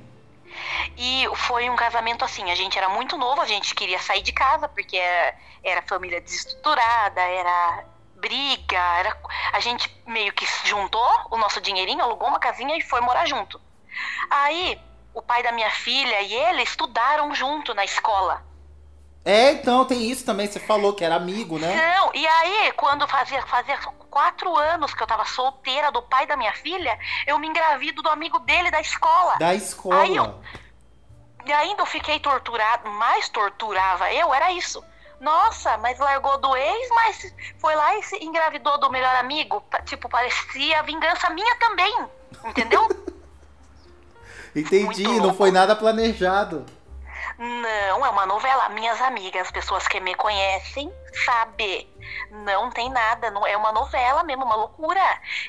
E 0.97 1.27
foi 1.35 1.69
um 1.69 1.75
casamento 1.75 2.23
assim, 2.23 2.51
a 2.51 2.55
gente 2.55 2.77
era 2.77 2.89
muito 2.89 3.17
novo, 3.17 3.41
a 3.41 3.45
gente 3.45 3.73
queria 3.75 3.99
sair 3.99 4.21
de 4.21 4.31
casa, 4.31 4.67
porque 4.67 4.97
era, 4.97 5.35
era 5.63 5.81
família 5.81 6.21
desestruturada, 6.21 7.21
era 7.21 7.85
briga, 8.15 8.77
era, 8.99 9.17
a 9.51 9.59
gente 9.59 9.89
meio 10.07 10.31
que 10.33 10.45
juntou 10.65 11.09
o 11.31 11.37
nosso 11.37 11.59
dinheirinho, 11.59 12.03
alugou 12.03 12.27
uma 12.27 12.39
casinha 12.39 12.77
e 12.77 12.81
foi 12.81 13.01
morar 13.01 13.25
junto. 13.25 13.59
Aí, 14.29 14.79
o 15.13 15.21
pai 15.21 15.43
da 15.43 15.51
minha 15.51 15.69
filha 15.69 16.21
e 16.21 16.33
ele 16.33 16.63
estudaram 16.63 17.33
junto 17.35 17.73
na 17.73 17.83
escola. 17.83 18.52
É, 19.25 19.51
então 19.53 19.86
tem 19.86 20.09
isso 20.12 20.25
também, 20.25 20.47
você 20.47 20.59
falou 20.59 20.93
que 20.93 21.03
era 21.03 21.15
amigo, 21.15 21.57
né? 21.57 21.95
Não, 21.97 22.12
e 22.13 22.27
aí, 22.27 22.73
quando 22.73 23.07
fazia, 23.07 23.41
fazia 23.47 23.77
quatro 24.09 24.55
anos 24.57 24.93
que 24.93 25.01
eu 25.01 25.07
tava 25.07 25.23
solteira 25.25 25.91
do 25.91 26.01
pai 26.01 26.27
da 26.27 26.36
minha 26.36 26.53
filha, 26.53 26.99
eu 27.25 27.39
me 27.39 27.47
engravido 27.47 28.01
do 28.01 28.09
amigo 28.09 28.38
dele 28.39 28.69
da 28.69 28.81
escola. 28.81 29.38
Da 29.38 29.55
escola. 29.55 30.01
Aí 30.01 30.15
eu- 30.15 30.41
E 31.45 31.51
ainda 31.51 31.81
eu 31.81 31.86
fiquei 31.86 32.19
torturada, 32.19 32.89
mais 32.89 33.27
torturava 33.29 34.12
eu, 34.13 34.33
era 34.33 34.51
isso. 34.51 34.83
Nossa, 35.19 35.77
mas 35.77 35.99
largou 35.99 36.38
do 36.38 36.55
ex, 36.55 36.89
mas 36.89 37.33
foi 37.59 37.75
lá 37.75 37.97
e 37.97 38.03
se 38.03 38.17
engravidou 38.23 38.77
do 38.77 38.89
melhor 38.89 39.15
amigo. 39.15 39.63
Tipo, 39.86 40.09
parecia 40.09 40.83
vingança 40.83 41.29
minha 41.29 41.55
também. 41.55 42.07
Entendeu? 42.45 42.88
Entendi, 44.55 45.03
não 45.19 45.33
foi 45.33 45.51
nada 45.51 45.75
planejado. 45.75 46.65
Não, 47.38 48.06
é 48.06 48.10
uma 48.10 48.26
novela. 48.26 48.69
Minhas 48.69 49.02
amigas, 49.02 49.43
as 49.43 49.52
pessoas 49.52 49.88
que 49.88 50.00
me 50.00 50.13
conhecem, 50.15 50.91
sabem. 51.26 51.88
Não 52.32 52.69
tem 52.69 52.89
nada, 52.89 53.32
não 53.32 53.46
é 53.46 53.56
uma 53.58 53.72
novela 53.72 54.24
mesmo, 54.24 54.46
uma 54.46 54.56
loucura. 54.56 55.02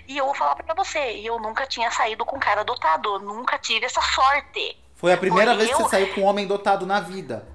E 0.08 0.16
eu 0.16 0.24
vou 0.26 0.34
falar 0.34 0.54
pra 0.56 0.74
você, 0.74 0.98
eu 1.22 1.38
nunca 1.38 1.66
tinha 1.66 1.90
saído 1.90 2.24
com 2.24 2.38
cara 2.38 2.64
dotado, 2.64 3.18
nunca 3.20 3.58
tive 3.58 3.86
essa 3.86 4.00
sorte. 4.00 4.78
Foi 4.94 5.12
a 5.12 5.16
primeira 5.16 5.52
Foi 5.52 5.58
vez 5.58 5.70
que 5.70 5.82
eu? 5.82 5.84
você 5.84 5.96
saiu 5.96 6.14
com 6.14 6.22
um 6.22 6.24
homem 6.24 6.46
dotado 6.46 6.86
na 6.86 7.00
vida. 7.00 7.46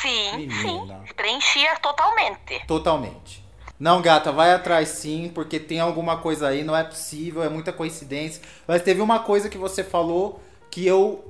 Sim, 0.00 0.36
Menina. 0.36 1.02
sim, 1.06 1.14
preenchia 1.14 1.76
totalmente. 1.78 2.64
Totalmente. 2.66 3.42
Não, 3.78 4.00
gata, 4.00 4.30
vai 4.30 4.52
atrás 4.52 4.88
sim, 4.90 5.30
porque 5.34 5.58
tem 5.58 5.80
alguma 5.80 6.18
coisa 6.18 6.48
aí, 6.48 6.62
não 6.62 6.76
é 6.76 6.84
possível, 6.84 7.42
é 7.42 7.48
muita 7.48 7.72
coincidência. 7.72 8.42
Mas 8.66 8.82
teve 8.82 9.00
uma 9.00 9.20
coisa 9.20 9.48
que 9.48 9.58
você 9.58 9.82
falou 9.82 10.40
que 10.70 10.86
eu 10.86 11.24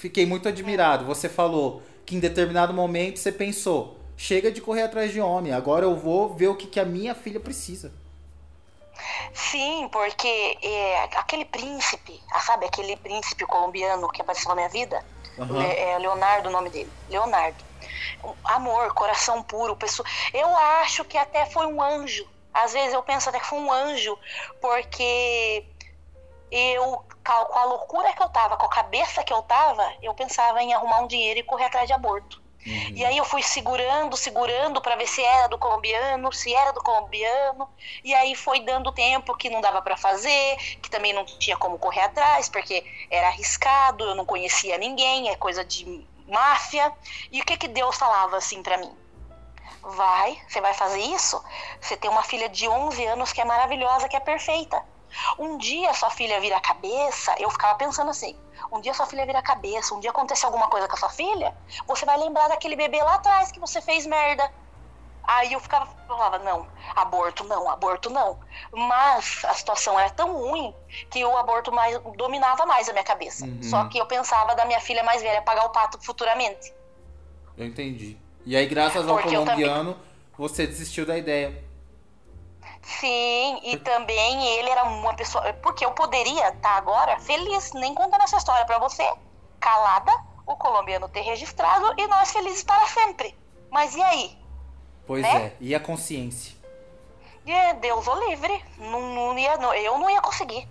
fiquei 0.00 0.24
muito 0.26 0.48
admirado. 0.48 1.04
Você 1.04 1.28
falou 1.28 1.82
que 2.06 2.16
em 2.16 2.20
determinado 2.20 2.72
momento 2.72 3.18
você 3.18 3.30
pensou: 3.30 3.98
chega 4.16 4.50
de 4.50 4.60
correr 4.60 4.82
atrás 4.82 5.12
de 5.12 5.20
homem, 5.20 5.52
agora 5.52 5.84
eu 5.84 5.94
vou 5.96 6.34
ver 6.34 6.48
o 6.48 6.56
que, 6.56 6.66
que 6.66 6.80
a 6.80 6.84
minha 6.84 7.14
filha 7.14 7.38
precisa. 7.38 7.92
Sim, 9.32 9.88
porque 9.92 10.58
é, 10.62 11.04
aquele 11.16 11.44
príncipe, 11.44 12.20
ah, 12.32 12.40
sabe, 12.40 12.66
aquele 12.66 12.96
príncipe 12.96 13.46
colombiano 13.46 14.08
que 14.10 14.20
apareceu 14.20 14.48
na 14.50 14.54
minha 14.56 14.68
vida. 14.68 15.02
Le- 15.38 15.74
é 15.74 15.98
Leonardo 15.98 16.48
o 16.48 16.52
nome 16.52 16.68
dele, 16.70 16.90
Leonardo. 17.08 17.64
Amor, 18.44 18.92
coração 18.92 19.42
puro, 19.42 19.74
pessoa. 19.76 20.06
Eu 20.34 20.48
acho 20.82 21.04
que 21.04 21.16
até 21.16 21.46
foi 21.46 21.66
um 21.66 21.80
anjo. 21.82 22.26
Às 22.52 22.72
vezes 22.72 22.92
eu 22.92 23.02
penso 23.02 23.28
até 23.28 23.38
que 23.40 23.46
foi 23.46 23.58
um 23.58 23.72
anjo, 23.72 24.18
porque 24.60 25.64
eu, 26.50 27.02
com 27.30 27.44
com 27.44 27.58
a 27.58 27.64
loucura 27.64 28.12
que 28.12 28.22
eu 28.22 28.28
tava, 28.28 28.56
com 28.56 28.66
a 28.66 28.70
cabeça 28.70 29.22
que 29.22 29.32
eu 29.32 29.42
tava, 29.42 29.86
eu 30.02 30.12
pensava 30.14 30.62
em 30.62 30.72
arrumar 30.74 31.00
um 31.00 31.06
dinheiro 31.06 31.40
e 31.40 31.42
correr 31.42 31.66
atrás 31.66 31.86
de 31.86 31.92
aborto. 31.92 32.40
Uhum. 32.66 32.92
E 32.94 33.04
aí 33.04 33.16
eu 33.16 33.24
fui 33.24 33.42
segurando, 33.42 34.16
segurando 34.16 34.82
para 34.82 34.96
ver 34.96 35.06
se 35.06 35.22
era 35.22 35.48
do 35.48 35.56
colombiano, 35.56 36.32
se 36.32 36.54
era 36.54 36.72
do 36.72 36.82
colombiano. 36.82 37.68
E 38.04 38.14
aí 38.14 38.34
foi 38.34 38.60
dando 38.60 38.92
tempo 38.92 39.36
que 39.36 39.48
não 39.48 39.60
dava 39.60 39.80
para 39.80 39.96
fazer, 39.96 40.56
que 40.82 40.90
também 40.90 41.12
não 41.12 41.24
tinha 41.24 41.56
como 41.56 41.78
correr 41.78 42.02
atrás, 42.02 42.48
porque 42.48 42.84
era 43.10 43.28
arriscado, 43.28 44.04
eu 44.04 44.14
não 44.14 44.26
conhecia 44.26 44.76
ninguém, 44.76 45.30
é 45.30 45.36
coisa 45.36 45.64
de 45.64 46.06
máfia. 46.28 46.92
E 47.32 47.40
o 47.40 47.44
que 47.44 47.56
que 47.56 47.68
Deus 47.68 47.96
falava 47.96 48.36
assim 48.36 48.62
para 48.62 48.76
mim? 48.76 48.94
Vai, 49.82 50.38
você 50.46 50.60
vai 50.60 50.74
fazer 50.74 51.00
isso? 51.00 51.42
Você 51.80 51.96
tem 51.96 52.10
uma 52.10 52.22
filha 52.22 52.48
de 52.48 52.68
11 52.68 53.06
anos 53.06 53.32
que 53.32 53.40
é 53.40 53.44
maravilhosa, 53.44 54.08
que 54.08 54.16
é 54.16 54.20
perfeita. 54.20 54.84
Um 55.38 55.58
dia 55.58 55.92
sua 55.94 56.10
filha 56.10 56.40
vira 56.40 56.56
a 56.56 56.60
cabeça, 56.60 57.34
eu 57.38 57.50
ficava 57.50 57.76
pensando 57.76 58.10
assim, 58.10 58.36
um 58.72 58.80
dia 58.80 58.94
sua 58.94 59.06
filha 59.06 59.26
vira 59.26 59.38
a 59.38 59.42
cabeça, 59.42 59.94
um 59.94 60.00
dia 60.00 60.10
acontecer 60.10 60.46
alguma 60.46 60.68
coisa 60.68 60.86
com 60.86 60.94
a 60.94 60.98
sua 60.98 61.10
filha, 61.10 61.54
você 61.86 62.04
vai 62.04 62.18
lembrar 62.18 62.48
daquele 62.48 62.76
bebê 62.76 63.02
lá 63.02 63.14
atrás 63.14 63.50
que 63.50 63.60
você 63.60 63.80
fez 63.80 64.06
merda. 64.06 64.50
Aí 65.22 65.52
eu 65.52 65.60
ficava, 65.60 65.86
falava, 66.08 66.38
não, 66.38 66.66
aborto 66.96 67.44
não, 67.44 67.70
aborto 67.70 68.10
não. 68.10 68.40
Mas 68.72 69.44
a 69.44 69.54
situação 69.54 69.98
era 69.98 70.10
tão 70.10 70.34
ruim 70.36 70.74
que 71.08 71.24
o 71.24 71.36
aborto 71.36 71.70
mais, 71.70 72.00
dominava 72.16 72.66
mais 72.66 72.88
a 72.88 72.92
minha 72.92 73.04
cabeça. 73.04 73.44
Uhum. 73.44 73.62
Só 73.62 73.84
que 73.84 73.98
eu 73.98 74.06
pensava 74.06 74.54
da 74.56 74.64
minha 74.64 74.80
filha 74.80 75.04
mais 75.04 75.22
velha 75.22 75.42
pagar 75.42 75.66
o 75.66 75.70
pato 75.70 76.00
futuramente. 76.02 76.72
Eu 77.56 77.66
entendi. 77.66 78.16
E 78.44 78.56
aí, 78.56 78.66
graças 78.66 79.06
ao 79.06 79.16
Porque 79.16 79.36
colombiano, 79.36 79.96
você 80.36 80.66
desistiu 80.66 81.04
da 81.06 81.16
ideia. 81.16 81.62
Sim, 82.82 83.60
e 83.62 83.76
também 83.78 84.46
ele 84.58 84.70
era 84.70 84.84
uma 84.84 85.14
pessoa. 85.14 85.52
Porque 85.54 85.84
eu 85.84 85.92
poderia 85.92 86.48
estar 86.48 86.76
agora 86.76 87.18
feliz, 87.20 87.72
nem 87.72 87.94
contando 87.94 88.22
essa 88.22 88.36
história 88.38 88.64
pra 88.64 88.78
você, 88.78 89.06
calada, 89.60 90.12
o 90.46 90.56
colombiano 90.56 91.08
ter 91.08 91.20
registrado 91.20 91.94
e 91.98 92.06
nós 92.08 92.32
felizes 92.32 92.64
para 92.64 92.86
sempre. 92.86 93.36
Mas 93.70 93.94
e 93.94 94.02
aí? 94.02 94.38
Pois 95.06 95.22
Né? 95.22 95.46
é. 95.46 95.56
E 95.60 95.74
a 95.74 95.80
consciência? 95.80 96.54
E 97.46 97.52
é, 97.52 97.74
Deus 97.74 98.06
o 98.06 98.14
livre. 98.28 98.64
Não, 98.78 99.00
não 99.00 99.38
ia, 99.38 99.56
não- 99.56 99.74
eu 99.74 99.98
não 99.98 100.10
ia 100.10 100.20
conseguir. 100.20 100.68